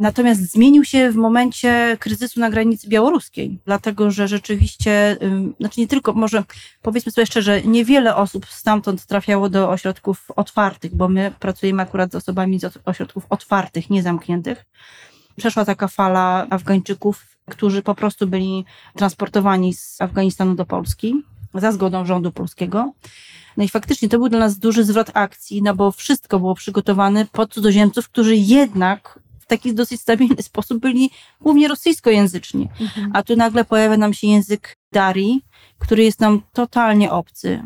[0.00, 5.16] Natomiast zmienił się w momencie kryzysu na granicy białoruskiej, dlatego że rzeczywiście,
[5.60, 6.44] znaczy nie tylko, może
[6.82, 12.14] powiedzmy sobie szczerze, niewiele osób stamtąd trafiało do ośrodków otwartych, bo my pracujemy akurat z
[12.14, 14.64] osobami z ośrodków otwartych, nie zamkniętych.
[15.36, 18.64] Przeszła taka fala Afgańczyków, którzy po prostu byli
[18.96, 21.14] transportowani z Afganistanu do Polski
[21.54, 22.92] za zgodą rządu polskiego.
[23.56, 27.26] No i faktycznie to był dla nas duży zwrot akcji, no bo wszystko było przygotowane
[27.32, 32.68] pod cudzoziemców, którzy jednak w taki dosyć stabilny sposób byli głównie rosyjskojęzyczni.
[32.80, 33.10] Mhm.
[33.14, 35.40] A tu nagle pojawia nam się język Dari,
[35.78, 37.62] który jest nam totalnie obcy.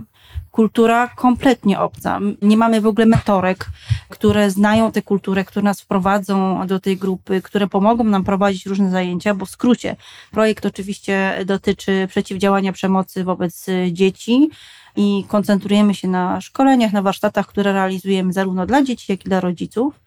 [0.51, 2.20] Kultura kompletnie obca.
[2.43, 3.66] Nie mamy w ogóle mentorek,
[4.09, 8.91] które znają tę kulturę, które nas wprowadzą do tej grupy, które pomogą nam prowadzić różne
[8.91, 9.97] zajęcia, bo w skrócie
[10.31, 14.51] projekt oczywiście dotyczy przeciwdziałania przemocy wobec dzieci
[14.97, 19.41] i koncentrujemy się na szkoleniach, na warsztatach, które realizujemy zarówno dla dzieci, jak i dla
[19.41, 20.01] rodziców.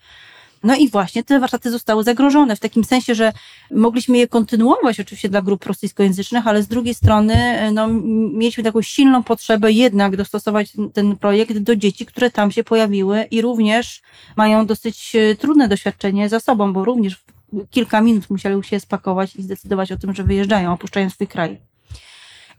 [0.64, 3.34] No i właśnie te warsztaty zostały zagrożone w takim sensie, że
[3.72, 7.36] mogliśmy je kontynuować oczywiście dla grup rosyjskojęzycznych, ale z drugiej strony
[7.74, 7.88] no,
[8.34, 13.42] mieliśmy taką silną potrzebę jednak dostosować ten projekt do dzieci, które tam się pojawiły i
[13.42, 14.02] również
[14.36, 17.24] mają dosyć e, trudne doświadczenie za sobą, bo również
[17.70, 21.58] kilka minut musieli się spakować i zdecydować o tym, że wyjeżdżają, opuszczają swój kraj.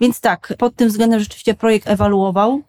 [0.01, 2.63] Więc tak, pod tym względem rzeczywiście projekt ewaluował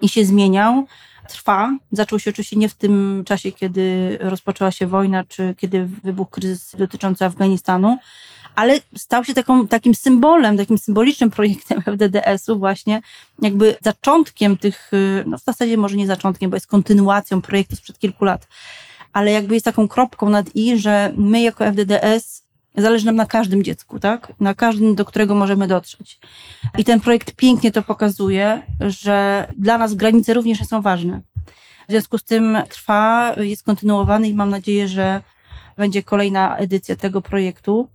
[0.00, 0.86] i się zmieniał
[1.32, 1.78] trwa.
[1.92, 6.76] Zaczął się oczywiście nie w tym czasie, kiedy rozpoczęła się wojna, czy kiedy wybuchł kryzys
[6.78, 7.98] dotyczący Afganistanu,
[8.54, 13.02] ale stał się taką, takim symbolem, takim symbolicznym projektem FDDS-u właśnie,
[13.42, 14.90] jakby zaczątkiem tych,
[15.26, 18.48] no w zasadzie może nie zaczątkiem, bo jest kontynuacją projektu sprzed kilku lat,
[19.12, 22.41] ale jakby jest taką kropką nad i, że my jako FDDS
[22.76, 24.32] Zależy nam na każdym dziecku, tak?
[24.40, 26.18] Na każdym, do którego możemy dotrzeć.
[26.78, 31.20] I ten projekt pięknie to pokazuje, że dla nas granice również są ważne.
[31.88, 35.22] W związku z tym trwa, jest kontynuowany i mam nadzieję, że
[35.76, 37.88] będzie kolejna edycja tego projektu.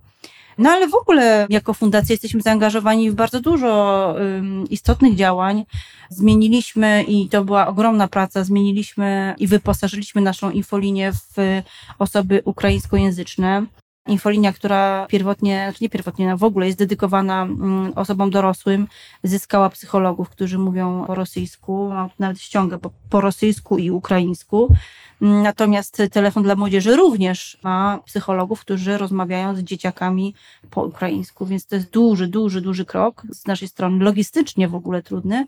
[0.58, 5.64] No ale w ogóle jako fundacja jesteśmy zaangażowani w bardzo dużo um, istotnych działań.
[6.10, 11.62] Zmieniliśmy i to była ogromna praca, zmieniliśmy i wyposażyliśmy naszą infolinię w
[11.98, 13.66] osoby ukraińskojęzyczne
[14.08, 18.88] infolinia, która pierwotnie, znaczy nie pierwotnie, no w ogóle jest dedykowana mm, osobom dorosłym,
[19.22, 24.74] zyskała psychologów, którzy mówią po rosyjsku, nawet ściągę po, po rosyjsku i ukraińsku.
[25.20, 30.34] Natomiast telefon dla młodzieży również ma psychologów, którzy rozmawiają z dzieciakami
[30.70, 35.02] po ukraińsku, więc to jest duży, duży, duży krok z naszej strony, logistycznie w ogóle
[35.02, 35.46] trudny.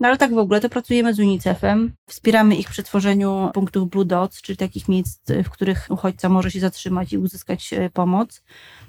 [0.00, 4.04] No ale tak w ogóle to pracujemy z UNICEF-em, wspieramy ich przy tworzeniu punktów Blue
[4.04, 8.42] Dots, czyli takich miejsc, w których uchodźca może się zatrzymać i uzyskać e, pomoc.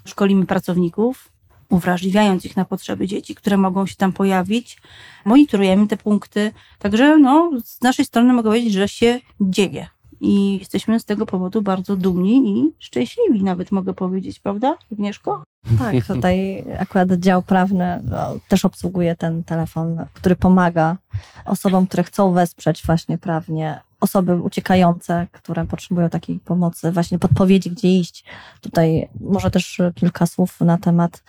[0.06, 1.32] Szkolimy pracowników,
[1.70, 4.78] uwrażliwiając ich na potrzeby dzieci, które mogą się tam pojawić.
[5.26, 6.52] Monitorujemy te punkty.
[6.80, 9.88] Także no, z naszej strony mogę powiedzieć, że się dzieje
[10.22, 15.44] i jesteśmy z tego powodu bardzo dumni i szczęśliwi, nawet mogę powiedzieć, prawda, Agnieszko?
[15.80, 18.18] Tak, tutaj akurat dział prawny no,
[18.48, 20.98] też obsługuje ten telefon, który pomaga
[21.46, 28.00] osobom, które chcą wesprzeć właśnie prawnie osoby uciekające, które potrzebują takiej pomocy, właśnie podpowiedzi, gdzie
[28.00, 28.26] iść.
[28.62, 31.24] Tutaj może też kilka słów na temat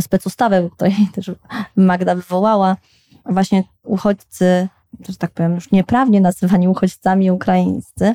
[0.00, 1.30] specustawy, której też
[1.76, 2.76] Magda wywołała.
[3.24, 4.68] Właśnie uchodźcy
[5.08, 8.14] że tak powiem, już nieprawnie nazywani uchodźcami ukraińscy,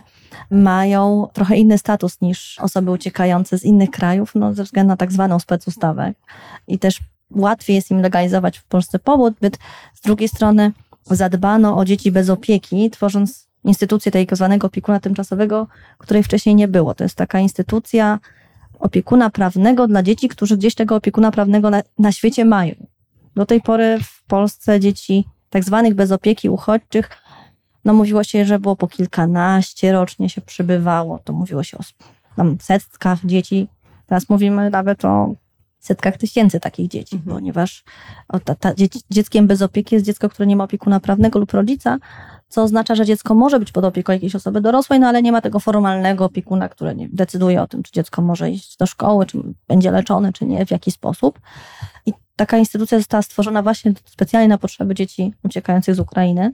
[0.52, 5.12] mają trochę inny status niż osoby uciekające z innych krajów, no, ze względu na tak
[5.12, 6.14] zwaną specustawę.
[6.68, 7.00] I też
[7.32, 9.58] łatwiej jest im legalizować w Polsce pobyt,
[9.94, 10.72] z drugiej strony
[11.06, 15.68] zadbano o dzieci bez opieki, tworząc instytucję tego zwanego opiekuna tymczasowego,
[15.98, 16.94] której wcześniej nie było.
[16.94, 18.20] To jest taka instytucja
[18.80, 22.76] opiekuna prawnego dla dzieci, którzy gdzieś tego opiekuna prawnego na, na świecie mają.
[23.36, 27.10] Do tej pory w Polsce dzieci tak zwanych bez opieki uchodźczych,
[27.86, 31.82] no mówiło się, że było po kilkanaście rocznie się przybywało, to mówiło się o
[32.36, 33.68] tam, setkach dzieci.
[34.08, 35.34] Teraz mówimy nawet o
[35.80, 37.36] setkach tysięcy takich dzieci, mhm.
[37.36, 37.84] ponieważ
[38.28, 38.74] o, ta, ta,
[39.10, 41.97] dzieckiem bez opieki jest dziecko, które nie ma opiekuna prawnego lub rodzica,
[42.47, 45.41] co oznacza, że dziecko może być pod opieką jakiejś osoby dorosłej, no ale nie ma
[45.41, 49.38] tego formalnego opiekuna, który decyduje o tym, czy dziecko może iść do szkoły, czy
[49.68, 51.39] będzie leczone, czy nie, w jaki sposób.
[52.06, 56.54] I taka instytucja została stworzona właśnie specjalnie na potrzeby dzieci uciekających z Ukrainy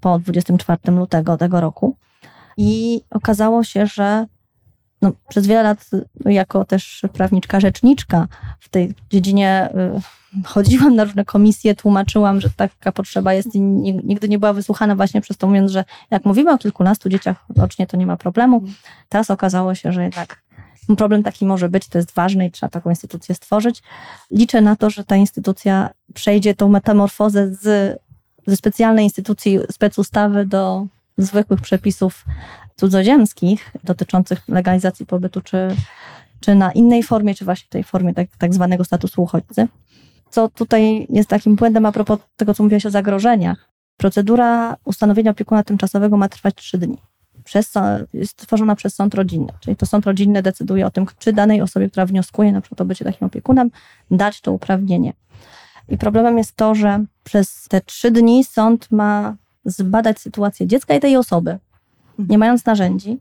[0.00, 1.96] po 24 lutego tego roku.
[2.56, 4.26] I okazało się, że
[5.02, 5.90] no, przez wiele lat,
[6.24, 8.28] jako też prawniczka, rzeczniczka
[8.60, 9.68] w tej dziedzinie,
[10.36, 14.96] y, chodziłam na różne komisje, tłumaczyłam, że taka potrzeba jest i nigdy nie była wysłuchana
[14.96, 18.64] właśnie przez to, mówiąc, że jak mówimy o kilkunastu dzieciach rocznie, to nie ma problemu.
[19.08, 20.42] Teraz okazało się, że jednak
[20.96, 23.82] problem taki może być, to jest ważne i trzeba taką instytucję stworzyć.
[24.30, 27.62] Liczę na to, że ta instytucja przejdzie tą metamorfozę z,
[28.46, 30.86] ze specjalnej instytucji specustawy do
[31.18, 32.24] zwykłych przepisów
[32.76, 35.76] cudzoziemskich dotyczących legalizacji pobytu, czy,
[36.40, 39.68] czy na innej formie, czy właśnie tej formie tak, tak zwanego statusu uchodźcy.
[40.30, 43.68] Co tutaj jest takim błędem a propos tego, co mówiłaś o zagrożeniach.
[43.96, 46.98] Procedura ustanowienia opiekuna tymczasowego ma trwać trzy dni.
[47.44, 47.72] Przez,
[48.12, 51.90] jest tworzona przez sąd rodzinny, czyli to sąd rodzinny decyduje o tym, czy danej osobie,
[51.90, 53.70] która wnioskuje na przykład o bycie takim opiekunem,
[54.10, 55.12] dać to uprawnienie.
[55.88, 61.00] I problemem jest to, że przez te trzy dni sąd ma zbadać sytuację dziecka i
[61.00, 61.58] tej osoby,
[62.18, 63.18] nie mając narzędzi.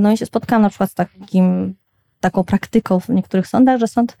[0.00, 1.74] No i się spotkałam na przykład z takim,
[2.20, 4.16] taką praktyką w niektórych sądach, że sąd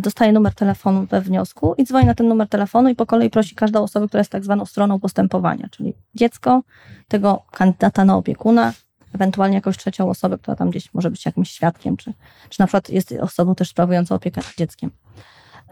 [0.00, 3.54] dostaje numer telefonu we wniosku i dzwoni na ten numer telefonu i po kolei prosi
[3.54, 6.62] każdą osobę, która jest tak zwaną stroną postępowania, czyli dziecko,
[7.08, 8.72] tego kandydata na opiekuna,
[9.14, 12.12] ewentualnie jakąś trzecią osobę, która tam gdzieś może być jakimś świadkiem, czy,
[12.48, 14.90] czy na przykład jest osobą też sprawującą opiekę nad dzieckiem.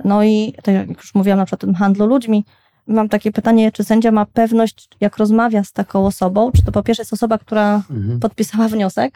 [0.05, 2.45] No i tak jak już mówiłam na przykład o tym handlu ludźmi,
[2.87, 6.83] mam takie pytanie, czy sędzia ma pewność, jak rozmawia z taką osobą, czy to po
[6.83, 8.21] pierwsze jest osoba, która mhm.
[8.21, 9.15] podpisała wniosek.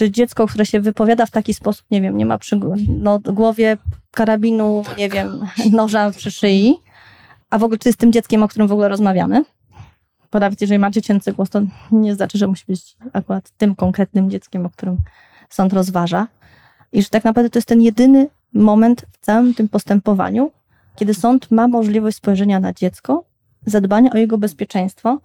[0.00, 3.76] Czy dziecko, które się wypowiada w taki sposób, nie wiem, nie ma przy no, głowie
[4.10, 6.76] karabinu, nie wiem, noża przy szyi,
[7.50, 9.44] a w ogóle czy jest tym dzieckiem, o którym w ogóle rozmawiamy.
[10.32, 11.60] Bo nawet jeżeli ma dziecięcy głos, to
[11.92, 14.96] nie znaczy, że musi być akurat tym konkretnym dzieckiem, o którym
[15.50, 16.26] sąd rozważa.
[16.92, 20.50] I że tak naprawdę to jest ten jedyny moment w całym tym postępowaniu,
[20.96, 23.24] kiedy sąd ma możliwość spojrzenia na dziecko,
[23.66, 25.20] zadbania o jego bezpieczeństwo,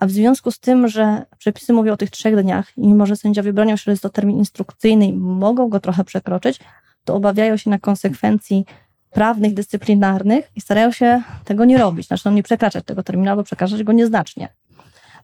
[0.00, 3.16] a w związku z tym, że przepisy mówią o tych trzech dniach i mimo, że
[3.16, 6.60] sędziowie bronią się, że jest to termin instrukcyjny i mogą go trochę przekroczyć,
[7.04, 8.64] to obawiają się na konsekwencji
[9.10, 13.42] prawnych, dyscyplinarnych i starają się tego nie robić, znaczy no nie przekraczać tego terminu albo
[13.42, 14.48] przekraczać go nieznacznie.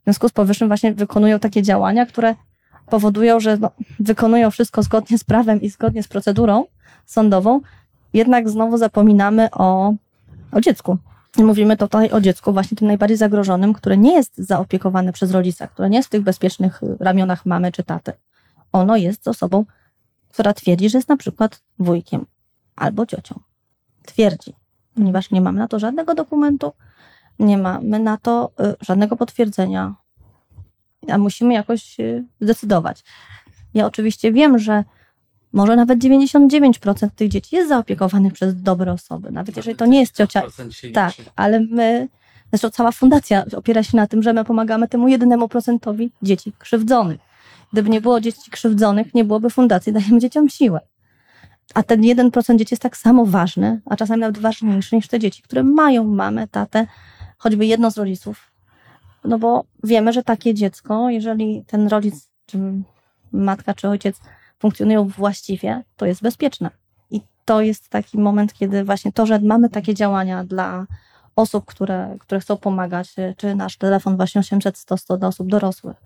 [0.00, 2.34] W związku z powyższym właśnie wykonują takie działania, które
[2.86, 6.64] powodują, że no, wykonują wszystko zgodnie z prawem i zgodnie z procedurą
[7.06, 7.60] sądową,
[8.12, 9.94] jednak znowu zapominamy o,
[10.52, 10.98] o dziecku.
[11.36, 15.90] Mówimy tutaj o dziecku, właśnie tym najbardziej zagrożonym, które nie jest zaopiekowane przez rodzica, które
[15.90, 18.12] nie jest w tych bezpiecznych ramionach mamy czy taty.
[18.72, 19.64] Ono jest osobą,
[20.28, 22.26] która twierdzi, że jest na przykład wujkiem
[22.76, 23.40] albo ciocią.
[24.06, 24.54] Twierdzi,
[24.94, 26.72] ponieważ nie mamy na to żadnego dokumentu,
[27.38, 29.94] nie mamy na to y, żadnego potwierdzenia,
[31.08, 33.04] a musimy jakoś y, zdecydować.
[33.74, 34.84] Ja oczywiście wiem, że
[35.52, 40.16] może nawet 99% tych dzieci jest zaopiekowanych przez dobre osoby, nawet jeżeli to nie jest
[40.16, 40.42] ciocia.
[40.94, 42.08] Tak, ale my,
[42.52, 47.20] zresztą cała fundacja opiera się na tym, że my pomagamy temu jedynemu procentowi dzieci krzywdzonych.
[47.72, 50.80] Gdyby nie było dzieci krzywdzonych, nie byłoby fundacji, dajemy dzieciom siłę.
[51.74, 55.42] A ten 1% dzieci jest tak samo ważny, a czasami nawet ważniejszy niż te dzieci,
[55.42, 56.86] które mają mamę, tatę,
[57.38, 58.50] choćby jedno z rodziców.
[59.24, 62.58] No bo wiemy, że takie dziecko, jeżeli ten rodzic, czy
[63.32, 64.20] matka, czy ojciec
[64.60, 66.70] funkcjonują właściwie, to jest bezpieczne.
[67.10, 70.86] I to jest taki moment, kiedy właśnie to, że mamy takie działania dla
[71.36, 75.96] osób, które, które chcą pomagać, czy nasz telefon właśnie 800 100 100 dla osób dorosłych,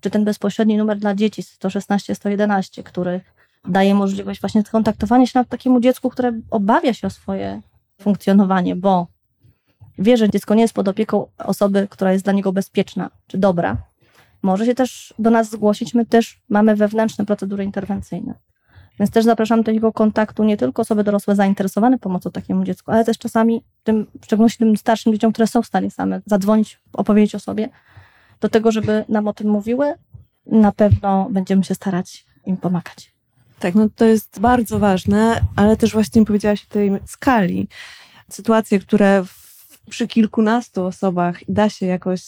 [0.00, 3.20] czy ten bezpośredni numer dla dzieci 116 111, który
[3.68, 7.62] daje możliwość właśnie skontaktowania się z takiemu dziecku, które obawia się o swoje
[8.00, 9.06] funkcjonowanie, bo
[9.98, 13.76] wie, że dziecko nie jest pod opieką osoby, która jest dla niego bezpieczna czy dobra,
[14.42, 15.94] może się też do nas zgłosić.
[15.94, 18.34] My też mamy wewnętrzne procedury interwencyjne.
[18.98, 23.04] Więc też zapraszam do takiego kontaktu nie tylko osoby dorosłe zainteresowane pomocą takiemu dziecku, ale
[23.04, 27.34] też czasami tym, w szczególności tym starszym dzieciom, które są w stanie same zadzwonić, opowiedzieć
[27.34, 27.68] o sobie,
[28.40, 29.94] do tego, żeby nam o tym mówiły.
[30.46, 33.14] Na pewno będziemy się starać im pomagać.
[33.58, 37.68] Tak, no to jest bardzo ważne, ale też właśnie powiedziałaś o tej skali.
[38.28, 39.47] Sytuacje, które w,
[39.88, 42.22] przy kilkunastu osobach da się jakoś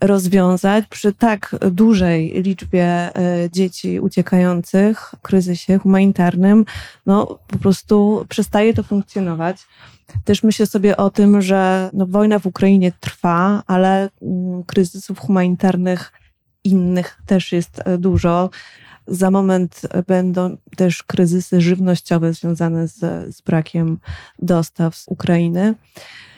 [0.00, 6.64] rozwiązać przy tak dużej liczbie e, dzieci uciekających w kryzysie humanitarnym,
[7.06, 9.56] no po prostu przestaje to funkcjonować.
[10.24, 16.12] Też myślę sobie o tym, że no, wojna w Ukrainie trwa, ale mm, kryzysów humanitarnych
[16.64, 18.50] innych też jest e, dużo.
[19.06, 22.98] Za moment będą też kryzysy żywnościowe związane z,
[23.36, 23.98] z brakiem
[24.38, 25.74] dostaw z Ukrainy.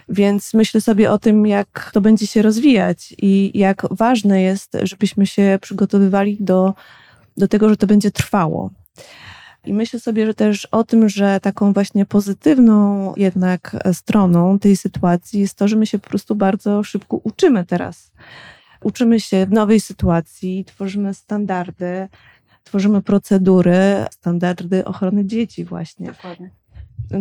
[0.09, 5.27] Więc myślę sobie o tym, jak to będzie się rozwijać i jak ważne jest, żebyśmy
[5.27, 6.75] się przygotowywali do,
[7.37, 8.71] do tego, że to będzie trwało.
[9.65, 15.41] I myślę sobie że też o tym, że taką właśnie pozytywną jednak stroną tej sytuacji
[15.41, 18.13] jest to, że my się po prostu bardzo szybko uczymy teraz.
[18.83, 22.09] Uczymy się w nowej sytuacji, tworzymy standardy,
[22.65, 26.07] tworzymy procedury, standardy ochrony dzieci właśnie.
[26.07, 26.51] Dokładnie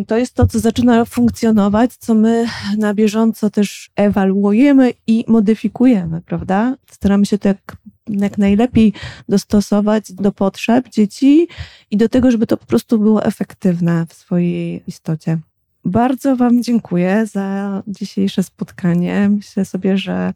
[0.08, 2.46] to jest to, co zaczyna funkcjonować, co my
[2.78, 6.76] na bieżąco też ewaluujemy i modyfikujemy, prawda?
[6.92, 7.78] Staramy się to jak,
[8.08, 8.94] jak najlepiej
[9.30, 11.48] dostosować do potrzeb dzieci
[11.92, 15.38] i do tego, żeby to po prostu było efektywne w swojej istocie.
[15.86, 19.30] Bardzo Wam dziękuję za dzisiejsze spotkanie.
[19.30, 20.34] Myślę sobie, że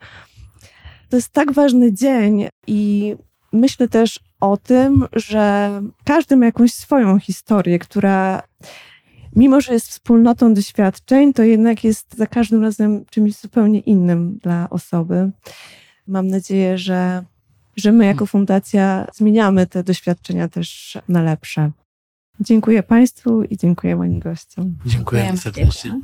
[1.10, 3.16] To jest tak ważny dzień i
[3.54, 5.72] myślę też o tym, że
[6.06, 8.43] każdy ma jakąś swoją historię, która
[9.36, 14.70] mimo, że jest wspólnotą doświadczeń, to jednak jest za każdym razem czymś zupełnie innym dla
[14.70, 15.32] osoby.
[16.08, 17.24] Mam nadzieję, że,
[17.78, 21.72] że my jako fundacja zmieniamy te doświadczenia też na lepsze.
[22.40, 24.76] Dziękuję Państwu i dziękuję moim gościom.
[24.86, 26.00] Dziękujemy serdecznie.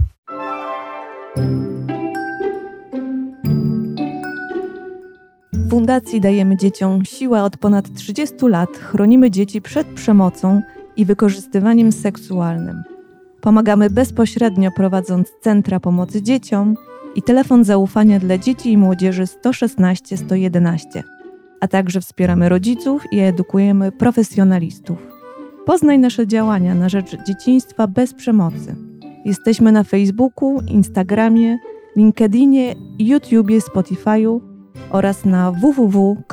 [5.54, 10.62] W Fundacji dajemy dzieciom siłę od ponad 30 lat, chronimy dzieci przed przemocą
[10.96, 12.84] i wykorzystywaniem seksualnym.
[13.42, 16.76] Pomagamy bezpośrednio prowadząc centra pomocy dzieciom
[17.16, 21.04] i telefon zaufania dla dzieci i młodzieży 116 111,
[21.60, 24.98] a także wspieramy rodziców i edukujemy profesjonalistów.
[25.66, 28.76] Poznaj nasze działania na rzecz dzieciństwa bez przemocy.
[29.26, 31.58] Jesteśmy na Facebooku, Instagramie,
[31.96, 34.40] LinkedInie, YouTubie, Spotify'u
[34.90, 36.26] oraz na www.fdds.pl.